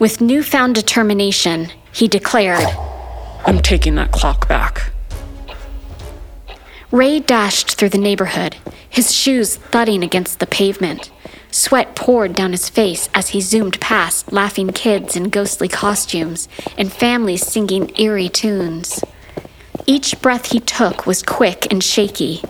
With 0.00 0.22
newfound 0.22 0.76
determination, 0.76 1.68
he 1.92 2.08
declared, 2.08 2.66
I'm 3.44 3.60
taking 3.60 3.96
that 3.96 4.12
clock 4.12 4.48
back. 4.48 4.92
Ray 6.90 7.20
dashed 7.20 7.74
through 7.74 7.90
the 7.90 7.98
neighborhood, 7.98 8.56
his 8.88 9.14
shoes 9.14 9.56
thudding 9.56 10.02
against 10.02 10.38
the 10.38 10.46
pavement. 10.46 11.10
Sweat 11.50 11.94
poured 11.94 12.34
down 12.34 12.52
his 12.52 12.70
face 12.70 13.10
as 13.12 13.28
he 13.28 13.42
zoomed 13.42 13.78
past 13.78 14.32
laughing 14.32 14.70
kids 14.70 15.16
in 15.16 15.28
ghostly 15.28 15.68
costumes 15.68 16.48
and 16.78 16.90
families 16.90 17.46
singing 17.46 17.92
eerie 18.00 18.30
tunes. 18.30 19.04
Each 19.84 20.18
breath 20.22 20.52
he 20.52 20.60
took 20.60 21.06
was 21.06 21.22
quick 21.22 21.70
and 21.70 21.84
shaky, 21.84 22.42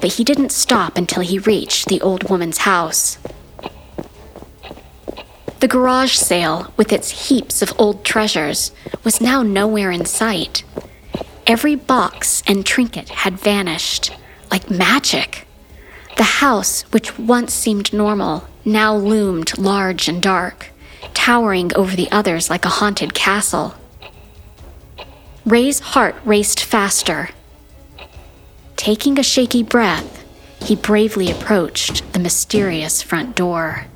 but 0.00 0.14
he 0.14 0.24
didn't 0.24 0.50
stop 0.50 0.96
until 0.96 1.22
he 1.22 1.38
reached 1.40 1.88
the 1.88 2.00
old 2.00 2.30
woman's 2.30 2.58
house. 2.58 3.18
The 5.60 5.68
garage 5.68 6.14
sale, 6.14 6.72
with 6.78 6.90
its 6.90 7.28
heaps 7.28 7.60
of 7.60 7.74
old 7.78 8.02
treasures, 8.02 8.72
was 9.04 9.20
now 9.20 9.42
nowhere 9.42 9.90
in 9.90 10.06
sight. 10.06 10.64
Every 11.46 11.74
box 11.74 12.42
and 12.46 12.64
trinket 12.64 13.10
had 13.10 13.38
vanished, 13.38 14.10
like 14.50 14.70
magic. 14.70 15.46
The 16.16 16.40
house, 16.40 16.82
which 16.92 17.18
once 17.18 17.52
seemed 17.52 17.92
normal, 17.92 18.48
now 18.64 18.96
loomed 18.96 19.58
large 19.58 20.08
and 20.08 20.22
dark, 20.22 20.70
towering 21.12 21.76
over 21.76 21.94
the 21.94 22.10
others 22.10 22.48
like 22.48 22.64
a 22.64 22.76
haunted 22.80 23.12
castle. 23.12 23.74
Ray's 25.44 25.80
heart 25.80 26.16
raced 26.24 26.64
faster. 26.64 27.28
Taking 28.76 29.18
a 29.18 29.22
shaky 29.22 29.62
breath, 29.62 30.24
he 30.62 30.74
bravely 30.74 31.30
approached 31.30 32.14
the 32.14 32.18
mysterious 32.18 33.02
front 33.02 33.36
door. 33.36 33.86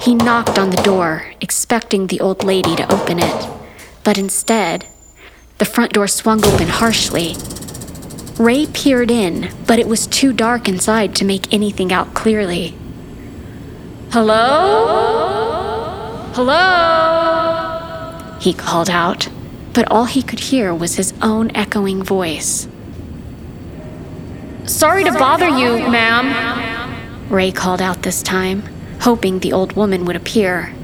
He 0.00 0.14
knocked 0.14 0.58
on 0.58 0.70
the 0.70 0.82
door, 0.82 1.32
expecting 1.40 2.06
the 2.06 2.20
old 2.20 2.44
lady 2.44 2.76
to 2.76 2.92
open 2.92 3.18
it, 3.18 3.48
but 4.04 4.16
instead, 4.16 4.86
the 5.58 5.64
front 5.64 5.92
door 5.92 6.06
swung 6.06 6.44
open 6.44 6.68
harshly. 6.68 7.34
Ray 8.38 8.66
peered 8.66 9.10
in, 9.10 9.50
but 9.66 9.80
it 9.80 9.88
was 9.88 10.06
too 10.06 10.32
dark 10.32 10.68
inside 10.68 11.16
to 11.16 11.24
make 11.24 11.52
anything 11.52 11.92
out 11.92 12.14
clearly. 12.14 12.76
Hello? 14.12 15.50
Hello? 16.34 17.58
He 18.40 18.54
called 18.54 18.88
out, 18.88 19.28
but 19.72 19.90
all 19.90 20.04
he 20.04 20.22
could 20.22 20.38
hear 20.38 20.72
was 20.72 20.94
his 20.94 21.12
own 21.20 21.50
echoing 21.56 22.04
voice. 22.04 22.68
Sorry 24.64 25.02
to 25.02 25.12
bother 25.12 25.48
you, 25.48 25.78
ma'am, 25.90 27.28
Ray 27.28 27.50
called 27.50 27.82
out 27.82 28.02
this 28.02 28.22
time, 28.22 28.62
hoping 29.00 29.38
the 29.38 29.52
old 29.52 29.72
woman 29.72 30.04
would 30.04 30.16
appear. 30.16 30.74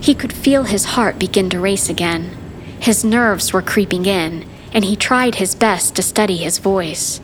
He 0.00 0.14
could 0.14 0.32
feel 0.32 0.64
his 0.64 0.84
heart 0.96 1.18
begin 1.18 1.48
to 1.50 1.60
race 1.60 1.88
again. 1.88 2.36
His 2.80 3.04
nerves 3.04 3.52
were 3.52 3.62
creeping 3.62 4.06
in, 4.06 4.44
and 4.72 4.84
he 4.84 4.96
tried 4.96 5.36
his 5.36 5.54
best 5.54 5.94
to 5.96 6.02
steady 6.02 6.38
his 6.38 6.58
voice. 6.58 7.20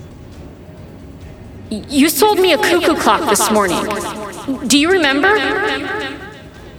You 1.70 2.08
sold 2.08 2.38
me 2.38 2.52
a 2.52 2.58
cuckoo 2.58 2.96
clock 2.96 3.28
this 3.28 3.50
morning. 3.50 3.84
Do 4.68 4.78
you 4.78 4.90
remember? 4.90 5.34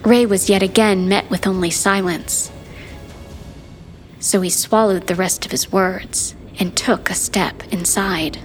Ray 0.03 0.25
was 0.25 0.49
yet 0.49 0.63
again 0.63 1.09
met 1.09 1.29
with 1.29 1.45
only 1.45 1.69
silence. 1.69 2.51
So 4.19 4.41
he 4.41 4.49
swallowed 4.49 5.07
the 5.07 5.15
rest 5.15 5.45
of 5.45 5.51
his 5.51 5.71
words 5.71 6.35
and 6.59 6.75
took 6.75 7.09
a 7.09 7.15
step 7.15 7.63
inside. 7.71 8.39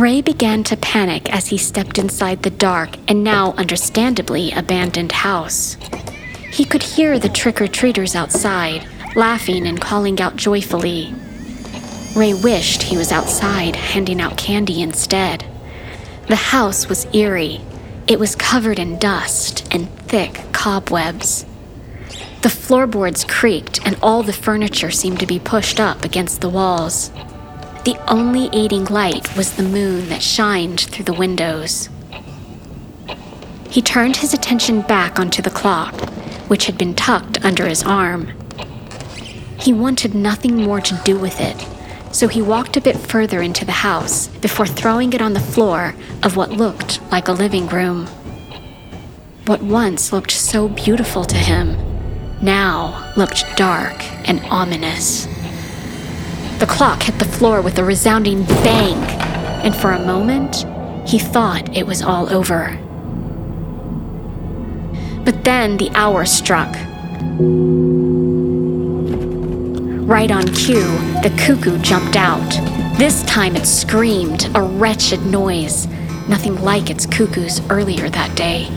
Ray 0.00 0.22
began 0.22 0.64
to 0.64 0.78
panic 0.78 1.30
as 1.30 1.48
he 1.48 1.58
stepped 1.58 1.98
inside 1.98 2.42
the 2.42 2.48
dark 2.48 2.96
and 3.06 3.22
now 3.22 3.52
understandably 3.58 4.50
abandoned 4.50 5.12
house. 5.12 5.76
He 6.50 6.64
could 6.64 6.82
hear 6.82 7.18
the 7.18 7.28
trick 7.28 7.60
or 7.60 7.68
treaters 7.68 8.14
outside, 8.14 8.88
laughing 9.14 9.66
and 9.66 9.78
calling 9.78 10.18
out 10.18 10.36
joyfully. 10.36 11.14
Ray 12.16 12.32
wished 12.32 12.84
he 12.84 12.96
was 12.96 13.12
outside 13.12 13.76
handing 13.76 14.22
out 14.22 14.38
candy 14.38 14.80
instead. 14.80 15.44
The 16.28 16.36
house 16.36 16.88
was 16.88 17.06
eerie. 17.14 17.60
It 18.08 18.18
was 18.18 18.34
covered 18.34 18.78
in 18.78 18.98
dust 18.98 19.68
and 19.70 19.90
thick 20.08 20.40
cobwebs. 20.52 21.44
The 22.40 22.48
floorboards 22.48 23.22
creaked 23.24 23.84
and 23.84 23.98
all 24.02 24.22
the 24.22 24.32
furniture 24.32 24.90
seemed 24.90 25.20
to 25.20 25.26
be 25.26 25.38
pushed 25.38 25.78
up 25.78 26.06
against 26.06 26.40
the 26.40 26.48
walls. 26.48 27.10
The 27.84 27.96
only 28.08 28.50
aiding 28.52 28.84
light 28.86 29.34
was 29.36 29.52
the 29.56 29.62
moon 29.62 30.10
that 30.10 30.22
shined 30.22 30.80
through 30.80 31.06
the 31.06 31.14
windows. 31.14 31.88
He 33.70 33.80
turned 33.80 34.16
his 34.16 34.34
attention 34.34 34.82
back 34.82 35.18
onto 35.18 35.40
the 35.40 35.50
clock, 35.50 35.94
which 36.48 36.66
had 36.66 36.76
been 36.76 36.94
tucked 36.94 37.42
under 37.44 37.66
his 37.66 37.82
arm. 37.82 38.32
He 39.58 39.72
wanted 39.72 40.14
nothing 40.14 40.56
more 40.56 40.80
to 40.80 41.00
do 41.04 41.18
with 41.18 41.40
it, 41.40 41.66
so 42.12 42.28
he 42.28 42.42
walked 42.42 42.76
a 42.76 42.80
bit 42.82 42.98
further 42.98 43.40
into 43.40 43.64
the 43.64 43.72
house 43.72 44.28
before 44.28 44.66
throwing 44.66 45.12
it 45.12 45.22
on 45.22 45.32
the 45.32 45.40
floor 45.40 45.94
of 46.22 46.36
what 46.36 46.50
looked 46.50 47.00
like 47.10 47.28
a 47.28 47.32
living 47.32 47.66
room. 47.68 48.06
What 49.46 49.62
once 49.62 50.12
looked 50.12 50.32
so 50.32 50.68
beautiful 50.68 51.24
to 51.24 51.36
him 51.36 51.76
now 52.42 53.12
looked 53.16 53.56
dark 53.56 53.96
and 54.28 54.40
ominous. 54.50 55.26
The 56.60 56.66
clock 56.66 57.04
hit 57.04 57.18
the 57.18 57.24
floor 57.24 57.62
with 57.62 57.78
a 57.78 57.84
resounding 57.84 58.44
bang, 58.44 58.98
and 59.64 59.74
for 59.74 59.92
a 59.92 59.98
moment, 59.98 60.66
he 61.08 61.18
thought 61.18 61.74
it 61.74 61.86
was 61.86 62.02
all 62.02 62.30
over. 62.30 62.78
But 65.24 65.42
then 65.42 65.78
the 65.78 65.90
hour 65.94 66.26
struck. 66.26 66.76
Right 70.06 70.30
on 70.30 70.48
cue, 70.48 70.84
the 71.22 71.34
cuckoo 71.38 71.78
jumped 71.78 72.16
out. 72.16 72.50
This 72.98 73.22
time 73.22 73.56
it 73.56 73.64
screamed, 73.64 74.50
a 74.54 74.62
wretched 74.62 75.24
noise, 75.24 75.86
nothing 76.28 76.60
like 76.60 76.90
its 76.90 77.06
cuckoos 77.06 77.62
earlier 77.70 78.10
that 78.10 78.36
day. 78.36 78.68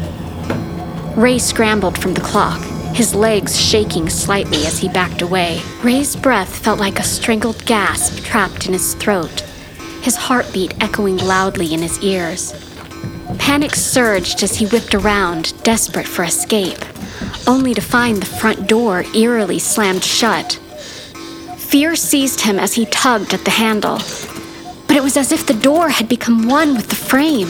Ray 1.17 1.37
scrambled 1.37 1.97
from 1.97 2.13
the 2.13 2.21
clock, 2.21 2.61
his 2.93 3.15
legs 3.15 3.59
shaking 3.59 4.07
slightly 4.07 4.65
as 4.67 4.77
he 4.77 4.88
backed 4.88 5.23
away. 5.23 5.62
Ray's 5.81 6.15
breath 6.15 6.55
felt 6.55 6.79
like 6.79 7.00
a 7.00 7.03
strangled 7.03 7.65
gasp 7.65 8.23
trapped 8.23 8.67
in 8.67 8.73
his 8.73 8.93
throat, 8.95 9.41
his 10.01 10.15
heartbeat 10.15 10.75
echoing 10.81 11.17
loudly 11.17 11.73
in 11.73 11.81
his 11.81 12.00
ears. 12.00 12.53
Panic 13.39 13.73
surged 13.73 14.43
as 14.43 14.55
he 14.55 14.67
whipped 14.67 14.93
around, 14.93 15.53
desperate 15.63 16.07
for 16.07 16.23
escape, 16.23 16.77
only 17.47 17.73
to 17.73 17.81
find 17.81 18.17
the 18.17 18.25
front 18.25 18.67
door 18.67 19.03
eerily 19.15 19.57
slammed 19.57 20.03
shut. 20.03 20.53
Fear 21.57 21.95
seized 21.95 22.41
him 22.41 22.59
as 22.59 22.73
he 22.73 22.85
tugged 22.85 23.33
at 23.33 23.43
the 23.43 23.51
handle. 23.51 23.97
But 24.88 24.97
it 24.97 25.03
was 25.03 25.17
as 25.17 25.31
if 25.31 25.47
the 25.47 25.55
door 25.55 25.89
had 25.89 26.07
become 26.07 26.47
one 26.47 26.75
with 26.75 26.89
the 26.89 26.95
frame, 26.95 27.50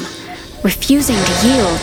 refusing 0.64 1.18
to 1.18 1.48
yield. 1.48 1.80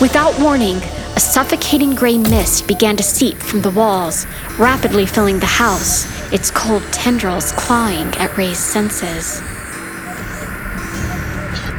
Without 0.00 0.36
warning, 0.40 0.80
a 1.16 1.20
suffocating 1.20 1.94
gray 1.94 2.18
mist 2.18 2.66
began 2.66 2.96
to 2.96 3.02
seep 3.02 3.36
from 3.36 3.62
the 3.62 3.70
walls, 3.70 4.26
rapidly 4.58 5.06
filling 5.06 5.38
the 5.38 5.46
house, 5.46 6.06
its 6.32 6.50
cold 6.50 6.82
tendrils 6.92 7.52
clawing 7.52 8.08
at 8.16 8.36
Ray's 8.36 8.58
senses. 8.58 9.40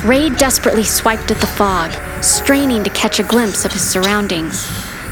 Ray 0.05 0.29
desperately 0.29 0.85
swiped 0.85 1.31
at 1.31 1.41
the 1.41 1.47
fog, 1.47 1.91
straining 2.23 2.83
to 2.85 2.89
catch 2.91 3.19
a 3.19 3.23
glimpse 3.23 3.65
of 3.65 3.73
his 3.73 3.81
surroundings. 3.81 4.59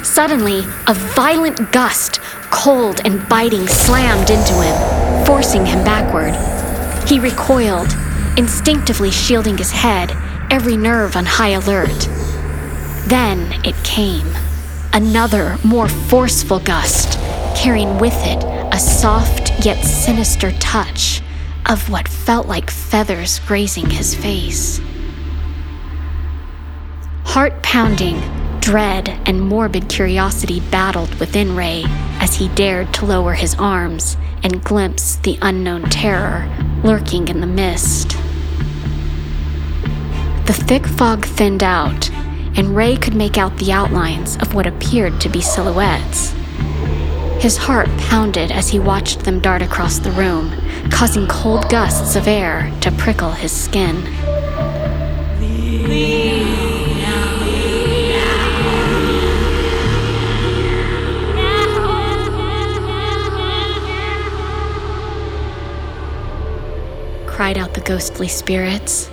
Suddenly, 0.03 0.59
a 0.87 0.93
violent 0.93 1.73
gust, 1.73 2.21
cold 2.49 3.01
and 3.03 3.27
biting, 3.27 3.67
slammed 3.67 4.29
into 4.29 4.53
him, 4.53 5.25
forcing 5.25 5.65
him 5.65 5.83
backward. 5.83 6.33
He 7.09 7.19
recoiled, 7.19 7.91
instinctively 8.37 9.11
shielding 9.11 9.57
his 9.57 9.71
head, 9.71 10.15
every 10.49 10.77
nerve 10.77 11.17
on 11.17 11.25
high 11.25 11.49
alert. 11.49 12.07
Then 13.07 13.53
it 13.63 13.75
came. 13.83 14.27
Another, 14.93 15.57
more 15.63 15.87
forceful 15.87 16.59
gust, 16.59 17.17
carrying 17.55 17.97
with 17.99 18.15
it 18.25 18.43
a 18.73 18.79
soft 18.79 19.65
yet 19.65 19.83
sinister 19.83 20.51
touch 20.53 21.21
of 21.65 21.89
what 21.89 22.07
felt 22.07 22.47
like 22.47 22.69
feathers 22.69 23.39
grazing 23.39 23.89
his 23.89 24.15
face. 24.15 24.79
Heart 27.25 27.63
pounding, 27.63 28.21
Dread 28.63 29.09
and 29.25 29.41
morbid 29.41 29.89
curiosity 29.89 30.61
battled 30.61 31.13
within 31.15 31.53
Ray 31.53 31.83
as 32.21 32.35
he 32.35 32.47
dared 32.47 32.93
to 32.93 33.05
lower 33.05 33.33
his 33.33 33.55
arms 33.55 34.15
and 34.41 34.63
glimpse 34.63 35.17
the 35.17 35.37
unknown 35.41 35.89
terror 35.89 36.49
lurking 36.81 37.27
in 37.27 37.41
the 37.41 37.45
mist. 37.45 38.11
The 40.45 40.53
thick 40.53 40.87
fog 40.87 41.25
thinned 41.25 41.61
out, 41.61 42.09
and 42.55 42.75
Ray 42.75 42.95
could 42.95 43.15
make 43.15 43.37
out 43.37 43.57
the 43.57 43.71
outlines 43.71 44.37
of 44.37 44.53
what 44.53 44.67
appeared 44.67 45.19
to 45.21 45.29
be 45.29 45.41
silhouettes. 45.41 46.31
His 47.41 47.57
heart 47.57 47.89
pounded 47.97 48.51
as 48.51 48.69
he 48.69 48.79
watched 48.79 49.21
them 49.21 49.39
dart 49.39 49.61
across 49.61 49.99
the 49.99 50.11
room, 50.11 50.51
causing 50.89 51.27
cold 51.27 51.69
gusts 51.69 52.15
of 52.15 52.27
air 52.27 52.71
to 52.81 52.91
prickle 52.91 53.31
his 53.31 53.51
skin. 53.51 54.01
cried 67.25 67.57
out 67.57 67.73
the 67.73 67.81
ghostly 67.81 68.27
spirits. 68.27 69.09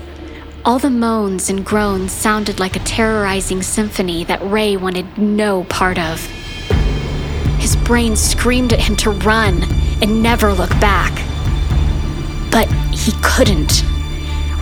All 0.70 0.78
the 0.78 0.88
moans 0.88 1.50
and 1.50 1.66
groans 1.66 2.12
sounded 2.12 2.60
like 2.60 2.76
a 2.76 2.84
terrorizing 2.84 3.60
symphony 3.60 4.22
that 4.22 4.40
Ray 4.40 4.76
wanted 4.76 5.18
no 5.18 5.64
part 5.64 5.98
of. 5.98 6.24
His 7.58 7.74
brain 7.74 8.14
screamed 8.14 8.72
at 8.72 8.78
him 8.78 8.94
to 8.98 9.10
run 9.10 9.64
and 10.00 10.22
never 10.22 10.52
look 10.52 10.70
back. 10.78 11.12
But 12.52 12.68
he 12.92 13.10
couldn't. 13.20 13.82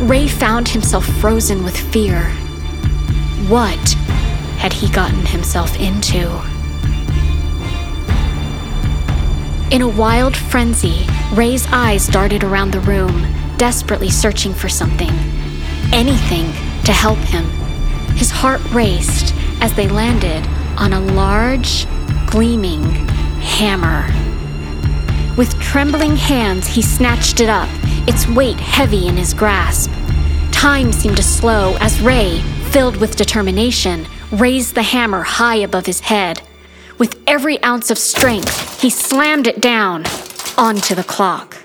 Ray 0.01 0.29
found 0.29 0.67
himself 0.69 1.05
frozen 1.05 1.63
with 1.63 1.77
fear. 1.77 2.23
What 3.47 3.93
had 4.57 4.73
he 4.73 4.91
gotten 4.91 5.27
himself 5.27 5.79
into? 5.79 6.25
In 9.71 9.83
a 9.83 9.95
wild 9.95 10.35
frenzy, 10.35 11.07
Ray's 11.35 11.67
eyes 11.71 12.07
darted 12.07 12.45
around 12.45 12.71
the 12.71 12.81
room, 12.81 13.27
desperately 13.59 14.09
searching 14.09 14.55
for 14.55 14.71
something, 14.71 15.13
anything 15.93 16.47
to 16.85 16.93
help 16.93 17.19
him. 17.19 17.45
His 18.17 18.31
heart 18.31 18.61
raced 18.73 19.35
as 19.61 19.75
they 19.75 19.89
landed 19.89 20.47
on 20.77 20.93
a 20.93 21.01
large, 21.01 21.87
gleaming 22.27 22.85
hammer. 23.41 24.07
With 25.37 25.59
trembling 25.61 26.17
hands, 26.17 26.67
he 26.67 26.83
snatched 26.83 27.41
it 27.41 27.49
up, 27.49 27.69
its 28.09 28.27
weight 28.27 28.59
heavy 28.59 29.07
in 29.07 29.17
his 29.17 29.35
grasp. 29.35 29.91
Time 30.51 30.93
seemed 30.93 31.17
to 31.17 31.23
slow 31.23 31.77
as 31.81 32.01
Ray, 32.01 32.41
filled 32.71 32.97
with 32.97 33.17
determination, 33.17 34.07
raised 34.33 34.75
the 34.75 34.83
hammer 34.83 35.23
high 35.23 35.57
above 35.57 35.87
his 35.87 36.01
head. 36.01 36.43
With 36.99 37.23
every 37.27 37.63
ounce 37.63 37.91
of 37.91 37.99
strength, 37.99 38.81
he 38.81 38.91
slammed 38.91 39.47
it 39.47 39.61
down 39.61 40.05
onto 40.57 40.95
the 40.97 41.05
clock. 41.05 41.57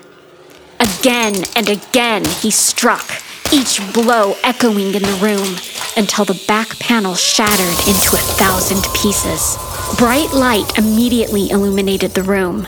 Again 0.78 1.44
and 1.56 1.68
again 1.68 2.24
he 2.24 2.50
struck, 2.50 3.04
each 3.54 3.80
blow 3.92 4.34
echoing 4.42 4.94
in 4.94 5.02
the 5.02 5.18
room 5.22 5.56
until 5.96 6.24
the 6.24 6.42
back 6.48 6.76
panel 6.80 7.14
shattered 7.14 7.78
into 7.86 8.16
a 8.16 8.26
thousand 8.34 8.82
pieces. 8.94 9.56
Bright 9.96 10.32
light 10.32 10.76
immediately 10.76 11.50
illuminated 11.50 12.10
the 12.12 12.22
room. 12.24 12.66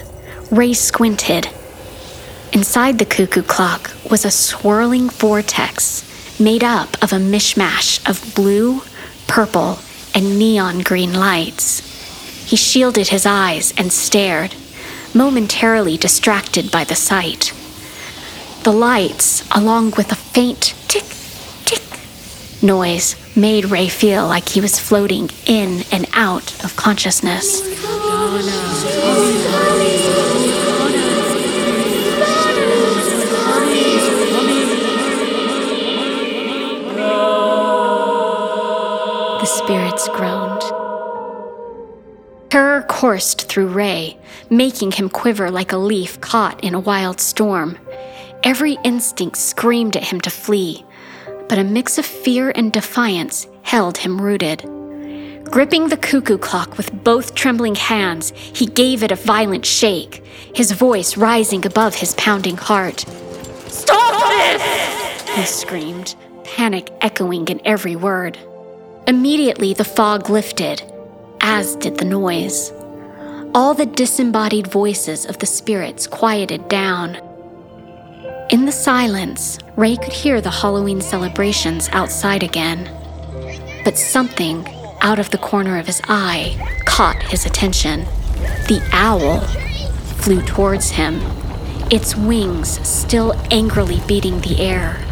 Ray 0.52 0.72
squinted. 0.74 1.48
Inside 2.52 3.00
the 3.00 3.04
cuckoo 3.04 3.42
clock 3.42 3.90
was 4.08 4.24
a 4.24 4.30
swirling 4.30 5.10
vortex 5.10 6.04
made 6.38 6.62
up 6.62 7.02
of 7.02 7.12
a 7.12 7.16
mishmash 7.16 8.08
of 8.08 8.34
blue, 8.36 8.82
purple, 9.26 9.80
and 10.14 10.38
neon 10.38 10.82
green 10.82 11.12
lights. 11.12 11.80
He 12.48 12.54
shielded 12.54 13.08
his 13.08 13.26
eyes 13.26 13.74
and 13.76 13.92
stared, 13.92 14.54
momentarily 15.12 15.96
distracted 15.96 16.70
by 16.70 16.84
the 16.84 16.94
sight 16.94 17.52
the 18.66 18.72
lights, 18.72 19.48
along 19.54 19.92
with 19.96 20.10
a 20.10 20.16
faint 20.16 20.74
tick, 20.88 21.04
tick 21.64 22.00
noise, 22.64 23.14
made 23.36 23.64
Ray 23.66 23.86
feel 23.86 24.26
like 24.26 24.48
he 24.48 24.60
was 24.60 24.76
floating 24.76 25.30
in 25.46 25.84
and 25.92 26.04
out 26.14 26.64
of 26.64 26.74
consciousness. 26.74 27.60
The 39.40 39.46
spirits 39.46 40.08
groaned. 40.08 40.62
Terror 42.50 42.82
coursed 42.88 43.48
through 43.48 43.68
Ray, 43.68 44.18
making 44.50 44.90
him 44.90 45.08
quiver 45.08 45.52
like 45.52 45.70
a 45.70 45.76
leaf 45.76 46.20
caught 46.20 46.64
in 46.64 46.74
a 46.74 46.80
wild 46.80 47.20
storm. 47.20 47.78
Every 48.46 48.78
instinct 48.84 49.38
screamed 49.38 49.96
at 49.96 50.04
him 50.04 50.20
to 50.20 50.30
flee, 50.30 50.84
but 51.48 51.58
a 51.58 51.64
mix 51.64 51.98
of 51.98 52.06
fear 52.06 52.52
and 52.54 52.72
defiance 52.72 53.48
held 53.62 53.98
him 53.98 54.22
rooted. 54.22 54.60
Gripping 55.50 55.88
the 55.88 55.96
cuckoo 55.96 56.38
clock 56.38 56.76
with 56.76 56.92
both 57.02 57.34
trembling 57.34 57.74
hands, 57.74 58.32
he 58.36 58.66
gave 58.66 59.02
it 59.02 59.10
a 59.10 59.16
violent 59.16 59.66
shake, 59.66 60.24
his 60.54 60.70
voice 60.70 61.16
rising 61.16 61.66
above 61.66 61.96
his 61.96 62.14
pounding 62.14 62.56
heart. 62.56 63.00
Stop 63.66 64.28
this! 64.28 65.28
He 65.28 65.42
screamed, 65.44 66.14
panic 66.44 66.92
echoing 67.00 67.48
in 67.48 67.60
every 67.64 67.96
word. 67.96 68.38
Immediately, 69.08 69.74
the 69.74 69.82
fog 69.84 70.30
lifted, 70.30 70.84
as 71.40 71.74
did 71.74 71.96
the 71.96 72.04
noise. 72.04 72.70
All 73.56 73.74
the 73.74 73.86
disembodied 73.86 74.68
voices 74.68 75.26
of 75.26 75.40
the 75.40 75.46
spirits 75.46 76.06
quieted 76.06 76.68
down. 76.68 77.18
In 78.48 78.64
the 78.64 78.70
silence, 78.70 79.58
Ray 79.74 79.96
could 79.96 80.12
hear 80.12 80.40
the 80.40 80.52
Halloween 80.52 81.00
celebrations 81.00 81.88
outside 81.90 82.44
again. 82.44 82.88
But 83.84 83.98
something 83.98 84.64
out 85.00 85.18
of 85.18 85.30
the 85.30 85.38
corner 85.38 85.80
of 85.80 85.86
his 85.86 86.00
eye 86.06 86.56
caught 86.84 87.20
his 87.24 87.44
attention. 87.44 88.04
The 88.68 88.88
owl 88.92 89.40
flew 90.20 90.42
towards 90.42 90.90
him, 90.90 91.20
its 91.90 92.14
wings 92.14 92.86
still 92.86 93.32
angrily 93.50 94.00
beating 94.06 94.40
the 94.42 94.60
air. 94.60 95.04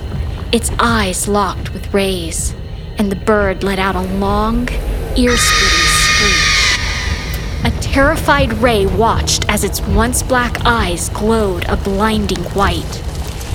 Its 0.53 0.70
eyes 0.79 1.27
locked 1.27 1.73
with 1.73 1.92
Ray's, 1.92 2.55
and 2.99 3.11
the 3.11 3.16
bird 3.16 3.64
let 3.64 3.81
out 3.81 3.97
a 3.97 4.03
long, 4.03 4.68
ear 5.16 5.37
splitting 5.37 5.88
screech. 6.07 6.79
A 7.64 7.70
terrified 7.81 8.53
Ray 8.59 8.87
watched 8.87 9.44
as 9.49 9.64
its 9.64 9.81
once 9.81 10.23
black 10.23 10.64
eyes 10.64 11.09
glowed 11.09 11.64
a 11.64 11.77
blinding 11.77 12.44
white. 12.55 13.04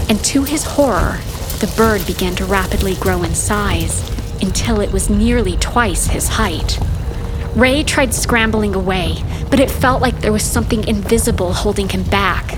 And 0.09 0.23
to 0.25 0.43
his 0.43 0.63
horror, 0.63 1.19
the 1.59 1.71
bird 1.77 2.05
began 2.07 2.35
to 2.37 2.45
rapidly 2.45 2.95
grow 2.95 3.21
in 3.21 3.35
size 3.35 4.03
until 4.41 4.81
it 4.81 4.91
was 4.91 5.09
nearly 5.09 5.55
twice 5.57 6.07
his 6.07 6.27
height. 6.27 6.79
Ray 7.55 7.83
tried 7.83 8.13
scrambling 8.13 8.73
away, 8.73 9.23
but 9.51 9.59
it 9.59 9.69
felt 9.69 10.01
like 10.01 10.19
there 10.21 10.31
was 10.31 10.43
something 10.43 10.87
invisible 10.87 11.53
holding 11.53 11.89
him 11.89 12.03
back. 12.03 12.57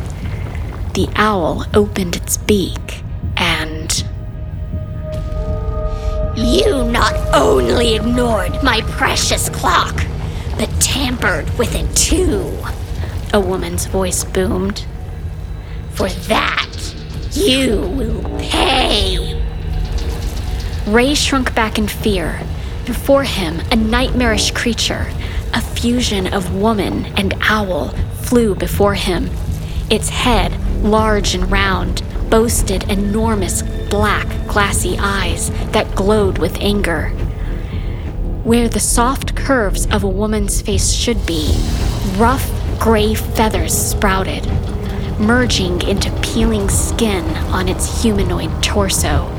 The 0.94 1.10
owl 1.16 1.66
opened 1.74 2.16
its 2.16 2.38
beak 2.38 3.04
and. 3.36 4.04
You 6.38 6.86
not 6.86 7.16
only 7.34 7.96
ignored 7.96 8.64
my 8.64 8.82
precious 8.82 9.50
clock, 9.50 10.06
but 10.58 10.70
tampered 10.80 11.50
with 11.58 11.76
it 11.76 11.94
too, 11.96 12.58
a 13.34 13.40
woman's 13.40 13.86
voice 13.88 14.24
boomed. 14.24 14.86
For 15.92 16.10
that, 16.10 16.71
you 17.34 17.82
will 17.82 18.22
pay. 18.40 19.42
Ray 20.88 21.16
shrunk 21.16 21.56
back 21.56 21.78
in 21.78 21.88
fear. 21.88 22.42
Before 22.86 23.24
him, 23.24 23.60
a 23.72 23.76
nightmarish 23.76 24.52
creature, 24.52 25.08
a 25.54 25.62
fusion 25.62 26.34
of 26.34 26.56
woman 26.56 27.06
and 27.18 27.34
owl, 27.42 27.90
flew 28.24 28.56
before 28.56 28.96
him. 28.96 29.30
Its 29.90 30.10
head, 30.10 30.52
large 30.84 31.36
and 31.36 31.50
round, 31.52 32.02
boasted 32.30 32.90
enormous 32.90 33.62
black, 33.90 34.28
glassy 34.48 34.98
eyes 35.00 35.50
that 35.72 35.96
glowed 35.96 36.38
with 36.38 36.58
anger. 36.60 37.10
Where 38.44 38.68
the 38.68 38.80
soft 38.80 39.36
curves 39.36 39.86
of 39.88 40.04
a 40.04 40.10
woman's 40.10 40.62
face 40.62 40.92
should 40.92 41.26
be, 41.26 41.56
rough 42.18 42.50
gray 42.80 43.14
feathers 43.14 43.74
sprouted, 43.74 44.44
merging 45.22 45.82
into 45.88 46.12
peeling 46.22 46.70
skin 46.70 47.24
on 47.54 47.70
its 47.70 48.02
humanoid 48.02 48.52
torso. 48.64 49.30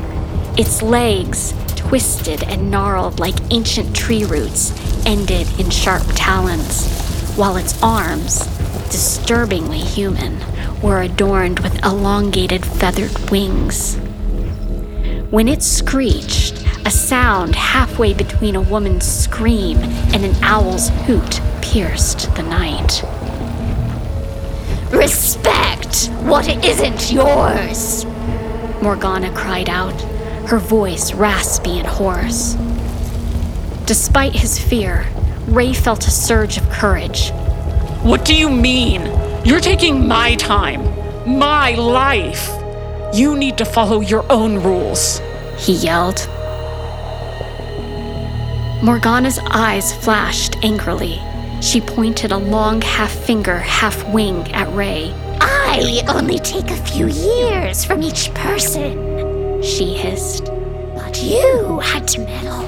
Its 0.57 0.81
legs, 0.81 1.53
twisted 1.75 2.43
and 2.43 2.71
gnarled 2.71 3.19
like 3.19 3.35
ancient 3.51 3.95
tree 3.95 4.23
roots, 4.23 4.71
ended 5.05 5.47
in 5.59 5.69
sharp 5.69 6.03
talons, 6.15 6.87
while 7.35 7.57
its 7.57 7.81
arms, 7.83 8.45
disturbingly 8.89 9.79
human, 9.79 10.39
were 10.81 11.01
adorned 11.01 11.59
with 11.59 11.83
elongated 11.83 12.65
feathered 12.65 13.29
wings. 13.29 13.97
When 15.31 15.47
it 15.47 15.63
screeched, 15.63 16.63
a 16.85 16.91
sound 16.91 17.55
halfway 17.55 18.13
between 18.13 18.55
a 18.55 18.61
woman's 18.61 19.05
scream 19.05 19.77
and 20.13 20.23
an 20.23 20.35
owl's 20.43 20.89
hoot 21.05 21.41
pierced 21.61 22.33
the 22.35 22.43
night. 22.43 23.03
Respect 24.91 25.62
what 26.23 26.47
isn't 26.65 27.11
yours, 27.11 28.05
Morgana 28.81 29.31
cried 29.33 29.69
out, 29.69 29.99
her 30.47 30.59
voice 30.59 31.13
raspy 31.13 31.79
and 31.79 31.87
hoarse. 31.87 32.55
Despite 33.85 34.33
his 34.33 34.59
fear, 34.59 35.05
Ray 35.47 35.73
felt 35.73 36.07
a 36.07 36.11
surge 36.11 36.57
of 36.57 36.69
courage. 36.69 37.31
What 38.01 38.25
do 38.25 38.35
you 38.35 38.49
mean? 38.49 39.01
You're 39.45 39.59
taking 39.59 40.07
my 40.07 40.35
time, 40.35 40.83
my 41.25 41.75
life. 41.75 42.49
You 43.13 43.35
need 43.35 43.57
to 43.59 43.65
follow 43.65 44.01
your 44.01 44.25
own 44.31 44.63
rules, 44.63 45.21
he 45.57 45.73
yelled. 45.73 46.27
Morgana's 48.81 49.39
eyes 49.51 49.93
flashed 49.93 50.57
angrily. 50.63 51.21
She 51.61 51.79
pointed 51.79 52.31
a 52.31 52.37
long 52.37 52.81
half 52.81 53.11
finger, 53.11 53.59
half 53.59 54.03
wing 54.11 54.51
at 54.53 54.67
Ray. 54.73 55.13
I 55.45 56.03
only 56.07 56.39
take 56.39 56.71
a 56.71 56.85
few 56.85 57.07
years 57.07 57.83
from 57.83 58.01
each 58.01 58.33
person, 58.33 59.61
she 59.61 59.93
hissed. 59.93 60.45
But 60.95 61.21
you 61.21 61.79
had 61.79 62.07
to 62.09 62.21
meddle. 62.21 62.61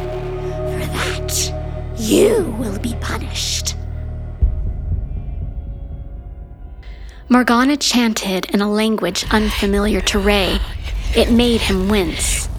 For 0.73 0.85
that, 0.97 1.53
you 1.97 2.55
will 2.59 2.77
be 2.79 2.93
punished. 2.99 3.75
Morgana 7.29 7.77
chanted 7.77 8.45
in 8.53 8.61
a 8.61 8.71
language 8.71 9.25
unfamiliar 9.31 10.01
to 10.01 10.19
Ray. 10.19 10.59
It 11.15 11.31
made 11.31 11.61
him 11.61 11.87
wince. 11.89 12.49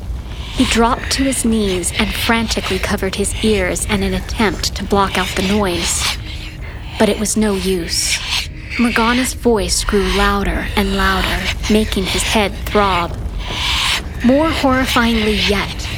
He 0.55 0.65
dropped 0.65 1.13
to 1.13 1.25
his 1.25 1.45
knees 1.45 1.93
and 1.99 2.13
frantically 2.13 2.79
covered 2.79 3.17
his 3.17 3.45
ears 3.45 3.85
in 3.85 4.03
an 4.03 4.15
attempt 4.15 4.75
to 4.77 4.85
block 4.85 5.19
out 5.19 5.29
the 5.37 5.47
noise. 5.47 6.03
But 6.99 7.11
it 7.11 7.21
was 7.21 7.37
no 7.37 7.55
use. 7.55 8.19
Morgana's 8.79 9.33
voice 9.33 9.85
grew 9.85 10.05
louder 10.19 10.67
and 10.77 10.97
louder, 10.97 11.43
making 11.73 12.05
his 12.05 12.23
head 12.23 12.53
throb. 12.67 13.11
More 14.23 14.51
horrifyingly 14.51 15.49
yet, 15.49 15.89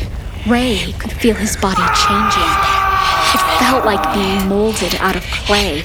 Ray 0.47 0.95
could 0.97 1.11
feel 1.11 1.35
his 1.35 1.57
body 1.57 1.83
changing. 2.07 2.53
It 3.35 3.59
felt 3.59 3.85
like 3.85 4.14
being 4.14 4.49
molded 4.49 4.95
out 5.01 5.17
of 5.17 5.25
clay. 5.25 5.83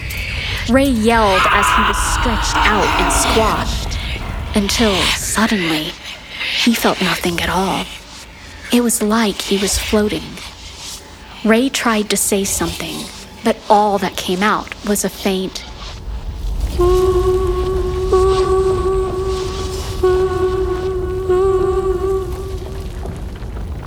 Ray 0.69 0.85
yelled 0.85 1.41
as 1.49 1.65
he 1.75 1.81
was 1.81 1.97
stretched 2.13 2.57
out 2.57 2.85
and 3.01 3.11
squashed, 3.11 3.97
until 4.55 4.93
suddenly 5.17 5.93
he 6.61 6.75
felt 6.75 7.01
nothing 7.01 7.41
at 7.41 7.49
all. 7.49 7.87
It 8.71 8.81
was 8.81 9.01
like 9.01 9.41
he 9.41 9.57
was 9.57 9.79
floating. 9.79 10.37
Ray 11.43 11.69
tried 11.69 12.11
to 12.11 12.17
say 12.17 12.43
something, 12.43 12.97
but 13.43 13.57
all 13.67 13.97
that 13.97 14.15
came 14.15 14.43
out 14.43 14.75
was 14.85 15.03
a 15.03 15.09
faint. 15.09 15.65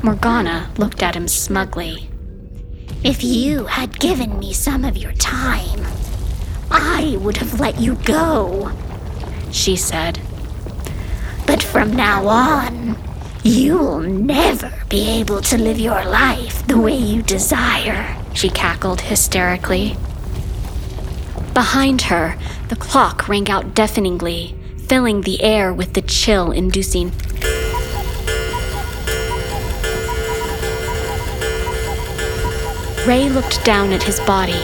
Morgana 0.03 0.71
looked 0.79 1.03
at 1.03 1.17
him 1.17 1.27
smugly. 1.27 2.09
If 3.03 3.25
you 3.25 3.65
had 3.65 3.99
given 3.99 4.39
me 4.39 4.53
some 4.53 4.85
of 4.85 4.97
your 4.97 5.13
time, 5.15 5.85
I 6.71 7.17
would 7.21 7.39
have 7.39 7.59
let 7.59 7.81
you 7.81 7.97
go, 7.97 8.71
she 9.51 9.75
said. 9.75 10.21
But 11.47 11.63
from 11.63 11.93
now 11.93 12.27
on, 12.29 12.97
you'll 13.43 14.01
never 14.01 14.73
be 14.89 15.09
able 15.09 15.41
to 15.43 15.59
live 15.59 15.81
your 15.81 16.05
life 16.05 16.65
the 16.69 16.79
way 16.79 16.97
you 16.97 17.23
desire, 17.23 18.17
she 18.33 18.49
cackled 18.49 19.01
hysterically. 19.01 19.97
Behind 21.57 22.03
her, 22.03 22.37
the 22.69 22.77
clock 22.77 23.31
rang 23.31 23.49
out 23.49 23.75
deafeningly, 23.75 24.55
filling 24.89 25.23
the 25.23 25.43
air 25.43 25.73
with 25.73 25.95
the 25.95 26.03
chill 26.03 26.51
inducing. 26.53 27.13
Ray 33.07 33.31
looked 33.31 33.65
down 33.65 33.95
at 33.95 34.03
his 34.03 34.21
body. 34.21 34.61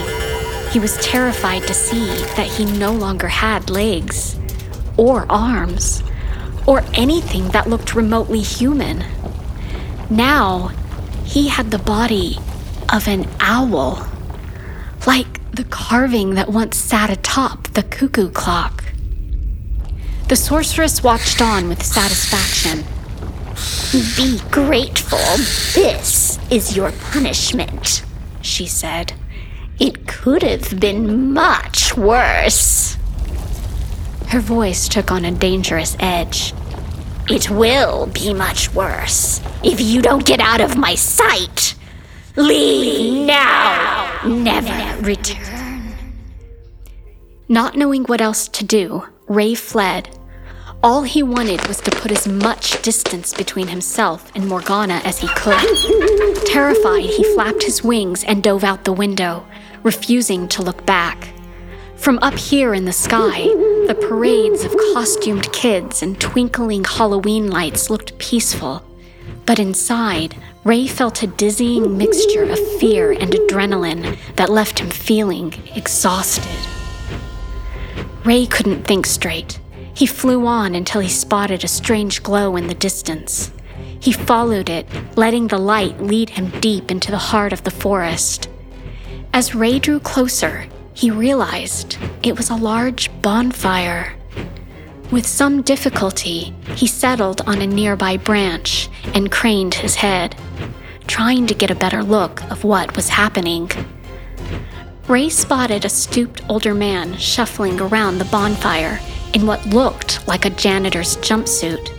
He 0.71 0.79
was 0.79 0.99
terrified 0.99 1.63
to 1.63 1.73
see 1.73 2.09
that 2.37 2.47
he 2.47 2.67
no 2.67 2.93
longer 2.93 3.29
had 3.29 3.71
legs, 3.71 4.39
or 4.99 5.25
arms, 5.33 6.03
or 6.67 6.85
anything 6.93 7.49
that 7.53 7.71
looked 7.71 7.95
remotely 7.95 8.43
human. 8.43 9.03
Now, 10.11 10.69
he 11.25 11.49
had 11.49 11.71
the 11.71 11.79
body 11.79 12.37
of 12.93 13.09
an 13.09 13.27
owl, 13.41 14.07
like 15.07 15.41
the 15.53 15.65
carving 15.65 16.35
that 16.35 16.49
once 16.49 16.77
sat 16.77 17.11
atop 17.11 17.69
the 17.75 17.83
cuckoo 17.83 18.31
clock. 18.31 18.85
The 20.29 20.37
sorceress 20.37 21.03
watched 21.03 21.43
on 21.43 21.69
with 21.69 21.83
satisfaction. 21.83 22.85
Be 24.17 24.41
grateful. 24.51 25.19
This 25.75 26.39
is 26.51 26.75
your 26.75 26.91
punishment, 27.13 28.03
she 28.41 28.67
said. 28.67 29.13
It 29.79 30.07
could 30.07 30.43
have 30.43 30.81
been 30.81 31.33
much 31.33 31.97
worse. 31.97 32.97
Her 34.29 34.41
voice 34.41 34.89
took 34.89 35.13
on 35.13 35.27
a 35.27 35.33
dangerous 35.33 35.97
edge. 36.01 36.55
It 37.29 37.51
will 37.51 38.07
be 38.07 38.33
much 38.33 38.73
worse 38.73 39.43
if 39.63 39.81
you 39.81 40.01
don't 40.01 40.25
get 40.25 40.41
out 40.41 40.63
of 40.63 40.79
my 40.79 40.95
sight. 40.95 41.52
Leave 42.37 43.27
now, 43.27 44.23
never 44.27 45.03
return. 45.03 45.95
Not 47.47 47.77
knowing 47.77 48.05
what 48.05 48.23
else 48.23 48.49
to 48.49 48.65
do, 48.65 49.07
Ray 49.29 49.55
fled. 49.55 50.09
All 50.83 51.03
he 51.03 51.23
wanted 51.23 51.67
was 51.69 51.81
to 51.83 51.91
put 51.91 52.11
as 52.11 52.27
much 52.27 52.81
distance 52.81 53.35
between 53.35 53.69
himself 53.69 54.33
and 54.35 54.49
Morgana 54.49 55.03
as 55.05 55.19
he 55.19 55.29
could. 55.37 56.47
Terrified, 56.47 57.05
he 57.05 57.23
flapped 57.35 57.65
his 57.65 57.85
wings 57.85 58.25
and 58.25 58.43
dove 58.43 58.65
out 58.65 58.85
the 58.85 58.93
window, 58.95 59.47
refusing 59.83 60.49
to 60.49 60.63
look 60.63 60.87
back. 60.87 61.29
From 61.97 62.19
up 62.21 62.35
here 62.35 62.73
in 62.73 62.87
the 62.87 62.93
sky, 62.93 63.43
the 63.87 64.07
parades 64.09 64.65
of 64.65 64.75
costumed 64.95 65.53
kids 65.53 66.03
and 66.03 66.19
twinkling 66.19 66.85
Halloween 66.85 67.51
lights 67.51 67.91
looked 67.91 68.17
peaceful. 68.19 68.83
But 69.45 69.59
inside, 69.59 70.35
Ray 70.65 70.87
felt 70.87 71.25
a 71.25 71.27
dizzying 71.27 71.99
mixture 71.99 72.45
of 72.45 72.79
fear 72.79 73.11
and 73.11 73.33
adrenaline 73.33 74.17
that 74.37 74.49
left 74.49 74.79
him 74.79 74.91
feeling 74.91 75.53
exhausted. 75.75 76.69
Ray 78.25 78.47
couldn't 78.47 78.85
think 78.85 79.07
straight. 79.07 79.59
He 79.93 80.07
flew 80.07 80.47
on 80.47 80.77
until 80.77 81.01
he 81.01 81.09
spotted 81.09 81.65
a 81.65 81.69
strange 81.69 82.23
glow 82.23 82.55
in 82.55 82.69
the 82.69 82.75
distance. 82.75 83.51
He 83.99 84.13
followed 84.13 84.71
it, 84.71 84.87
letting 85.17 85.49
the 85.49 85.59
light 85.59 86.01
lead 86.01 86.31
him 86.31 86.51
deep 86.61 86.93
into 86.93 87.11
the 87.11 87.19
heart 87.19 87.53
of 87.53 87.65
the 87.65 87.73
forest. 87.73 88.49
As 89.33 89.57
Ray 89.57 89.81
drew 89.81 89.99
closer, 89.99 90.69
he 90.95 91.11
realized 91.11 91.99
it 92.23 92.37
was 92.37 92.51
a 92.51 92.55
large 92.55 93.11
bonfire. 93.21 94.15
With 95.11 95.27
some 95.27 95.63
difficulty, 95.63 96.55
he 96.77 96.87
settled 96.87 97.41
on 97.43 97.61
a 97.61 97.67
nearby 97.67 98.17
branch 98.17 98.89
and 99.13 99.31
craned 99.31 99.75
his 99.75 99.97
head, 99.97 100.37
trying 101.07 101.47
to 101.47 101.55
get 101.55 101.71
a 101.71 101.75
better 101.75 102.03
look 102.03 102.43
of 102.51 102.65
what 102.65 102.97
was 102.97 103.09
happening. 103.09 103.71
Ray 105.09 105.29
spotted 105.29 105.85
a 105.85 105.89
stooped 105.89 106.43
older 106.49 106.75
man 106.75 107.17
shuffling 107.17 107.81
around 107.81 108.19
the 108.19 108.25
bonfire 108.27 109.01
in 109.35 109.47
what 109.47 109.67
looked 109.67 110.27
like 110.29 110.45
a 110.45 110.51
janitor's 110.51 111.17
jumpsuit. 111.19 111.91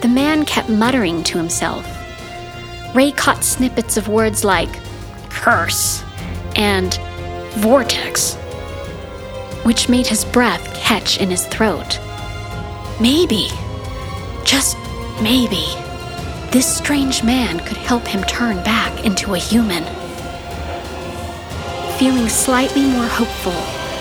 The 0.00 0.08
man 0.08 0.44
kept 0.44 0.68
muttering 0.68 1.22
to 1.24 1.38
himself. 1.38 1.84
Ray 2.94 3.12
caught 3.12 3.44
snippets 3.44 3.96
of 3.96 4.08
words 4.08 4.44
like 4.44 4.70
curse 5.28 6.02
and 6.56 6.94
vortex, 7.56 8.34
which 9.64 9.88
made 9.88 10.06
his 10.06 10.24
breath 10.24 10.74
catch 10.74 11.20
in 11.20 11.30
his 11.30 11.46
throat. 11.46 12.00
Maybe, 13.00 13.48
just 14.44 14.76
maybe, 15.20 15.66
this 16.56 16.78
strange 16.78 17.22
man 17.22 17.60
could 17.66 17.76
help 17.76 18.06
him 18.06 18.24
turn 18.24 18.56
back 18.64 19.04
into 19.04 19.34
a 19.34 19.38
human. 19.38 19.84
Feeling 21.98 22.30
slightly 22.30 22.80
more 22.80 23.04
hopeful, 23.04 23.52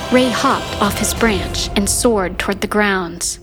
Ray 0.10 0.30
hopped 0.30 0.82
off 0.82 0.98
his 0.98 1.13
branch 1.13 1.68
and 1.76 1.89
soared 1.89 2.39
toward 2.39 2.62
the 2.62 2.68
grounds, 2.68 3.41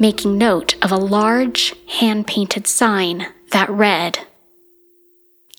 making 0.00 0.38
note 0.38 0.74
of 0.82 0.90
a 0.90 0.96
large 0.96 1.72
hand 1.86 2.26
painted 2.26 2.66
sign 2.66 3.28
that 3.52 3.70
read 3.70 4.18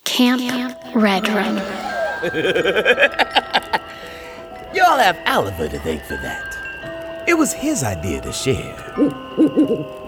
Camp, 0.03 0.41
Camp 0.41 0.77
Red 0.93 1.29
Room. 1.29 1.55
Y'all 4.75 4.97
have 4.97 5.17
Owliver 5.25 5.69
to 5.69 5.79
thank 5.79 6.03
for 6.03 6.17
that. 6.17 7.23
It 7.29 7.35
was 7.35 7.53
his 7.53 7.81
idea 7.81 8.19
to 8.19 8.33
share. 8.33 8.75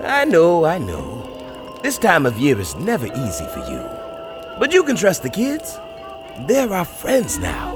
I 0.03 0.25
know, 0.25 0.65
I 0.65 0.77
know. 0.77 1.34
This 1.85 1.99
time 1.99 2.25
of 2.25 2.39
year 2.39 2.59
is 2.59 2.75
never 2.77 3.05
easy 3.05 3.45
for 3.53 3.59
you. 3.69 3.79
But 4.57 4.73
you 4.73 4.83
can 4.83 4.95
trust 4.95 5.21
the 5.21 5.29
kids. 5.29 5.77
They're 6.47 6.73
our 6.73 6.83
friends 6.83 7.37
now. 7.37 7.75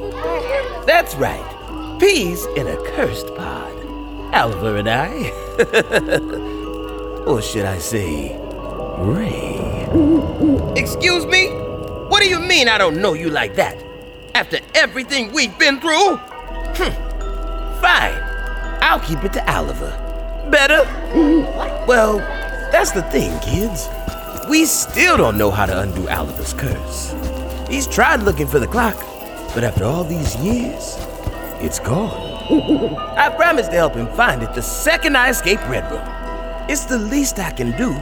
That's 0.88 1.14
right. 1.14 2.00
Peas 2.00 2.44
in 2.58 2.66
a 2.66 2.76
cursed 2.88 3.28
pod. 3.36 3.72
Owliver 4.34 4.78
and 4.78 4.90
I. 4.90 5.30
or 7.28 7.40
should 7.40 7.66
I 7.66 7.78
say, 7.78 8.36
Ray? 8.98 9.86
Excuse 10.76 11.28
me? 11.28 11.50
What 12.10 12.24
do 12.24 12.30
you 12.30 12.40
mean 12.40 12.68
I 12.68 12.80
don't 12.80 13.00
know 13.00 13.14
you 13.14 13.30
like 13.30 13.54
that? 13.58 13.78
After 14.34 14.58
everything 14.74 15.32
we've 15.34 15.56
been 15.60 15.80
through? 15.80 16.16
Hm. 16.16 16.94
Fine. 17.80 18.18
I'll 18.82 19.02
keep 19.02 19.24
it 19.24 19.34
to 19.34 19.42
Owliver. 19.42 20.50
Better? 20.50 20.84
Well, 21.88 22.20
that's 22.72 22.92
the 22.92 23.02
thing, 23.04 23.40
kids. 23.40 23.88
We 24.50 24.66
still 24.66 25.16
don't 25.16 25.38
know 25.38 25.52
how 25.52 25.68
to 25.68 25.80
undo 25.80 26.08
Owliver's 26.08 26.54
curse. 26.54 27.14
He's 27.70 27.86
tried 27.86 28.24
looking 28.24 28.48
for 28.48 28.58
the 28.58 28.66
clock, 28.66 28.98
but 29.54 29.64
after 29.64 29.84
all 29.86 30.04
these 30.04 30.36
years, 30.38 30.98
it's 31.62 31.78
gone. 31.78 32.18
I 33.16 33.30
promised 33.30 33.70
to 33.70 33.78
help 33.78 33.94
him 33.94 34.08
find 34.16 34.42
it 34.42 34.56
the 34.56 34.64
second 34.64 35.16
I 35.16 35.30
escape 35.30 35.60
Red 35.70 35.92
Room. 35.92 36.02
It's 36.68 36.86
the 36.86 36.98
least 36.98 37.38
I 37.38 37.52
can 37.52 37.78
do. 37.78 37.96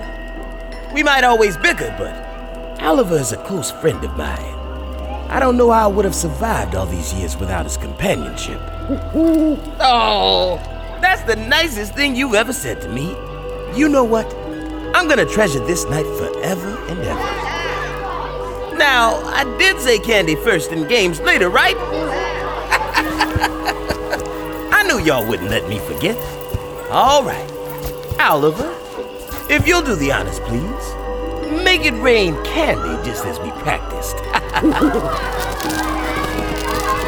We 0.93 1.03
might 1.03 1.25
always 1.25 1.57
bicker, 1.57 1.93
but 1.97 2.15
Owliver 2.79 3.19
is 3.19 3.33
a 3.33 3.43
close 3.43 3.69
friend 3.69 4.01
of 4.05 4.15
mine. 4.15 4.55
I 5.29 5.41
don't 5.41 5.57
know 5.57 5.71
how 5.71 5.89
I 5.89 5.93
would 5.93 6.05
have 6.05 6.15
survived 6.15 6.75
all 6.75 6.85
these 6.85 7.13
years 7.13 7.35
without 7.35 7.65
his 7.65 7.75
companionship. 7.75 8.61
oh, 9.81 10.61
that's 11.01 11.23
the 11.23 11.35
nicest 11.35 11.93
thing 11.93 12.15
you've 12.15 12.35
ever 12.35 12.53
said 12.53 12.79
to 12.83 12.87
me. 12.87 13.09
You 13.77 13.89
know 13.89 14.05
what? 14.05 14.33
I'm 14.97 15.07
gonna 15.07 15.27
treasure 15.27 15.59
this 15.59 15.85
night 15.85 16.07
forever 16.17 16.75
and 16.89 16.99
ever. 17.01 18.77
Now, 18.77 19.17
I 19.25 19.43
did 19.59 19.79
say 19.79 19.99
candy 19.99 20.33
first 20.33 20.71
and 20.71 20.89
games 20.89 21.21
later, 21.21 21.51
right? 21.51 21.75
I 24.73 24.81
knew 24.87 24.97
y'all 24.97 25.23
wouldn't 25.23 25.51
let 25.51 25.69
me 25.69 25.77
forget. 25.77 26.17
All 26.89 27.23
right. 27.23 27.47
Owliver, 28.17 28.73
if 29.51 29.67
you'll 29.67 29.83
do 29.83 29.93
the 29.93 30.11
honors, 30.11 30.39
please, 30.39 30.95
make 31.63 31.85
it 31.85 31.93
rain 32.01 32.33
candy 32.43 32.97
just 33.07 33.23
as 33.23 33.39
we 33.39 33.51
practiced. 33.61 34.15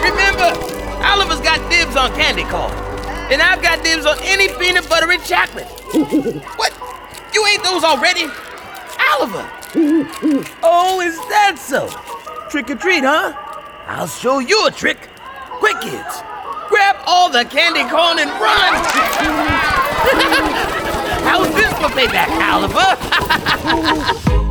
Remember, 0.06 0.54
Owliver's 1.02 1.42
got 1.42 1.58
dibs 1.72 1.96
on 1.96 2.12
candy 2.12 2.44
corn, 2.44 2.72
and 3.32 3.42
I've 3.42 3.64
got 3.64 3.84
dibs 3.84 4.06
on 4.06 4.20
any 4.22 4.48
peanut 4.60 4.88
buttery 4.88 5.18
chocolate. 5.18 5.66
what? 6.56 6.79
You 7.34 7.46
ate 7.48 7.64
those 7.64 7.84
already? 7.84 8.26
Owliver! 9.12 9.50
oh, 10.64 11.02
is 11.04 11.18
that 11.30 11.56
so? 11.58 11.88
Trick 12.50 12.70
or 12.70 12.76
treat, 12.76 13.04
huh? 13.04 13.34
I'll 13.88 14.08
show 14.08 14.40
you 14.40 14.66
a 14.66 14.72
trick. 14.72 15.10
Quick, 15.60 15.80
kids. 15.82 16.22
Grab 16.68 16.96
all 17.06 17.30
the 17.30 17.46
candy 17.46 17.84
corn 17.90 18.20
and 18.20 18.30
run! 18.32 18.74
How's 21.24 21.54
this 21.54 21.72
for 21.74 21.90
payback, 21.90 22.30
Owliver? 22.40 24.46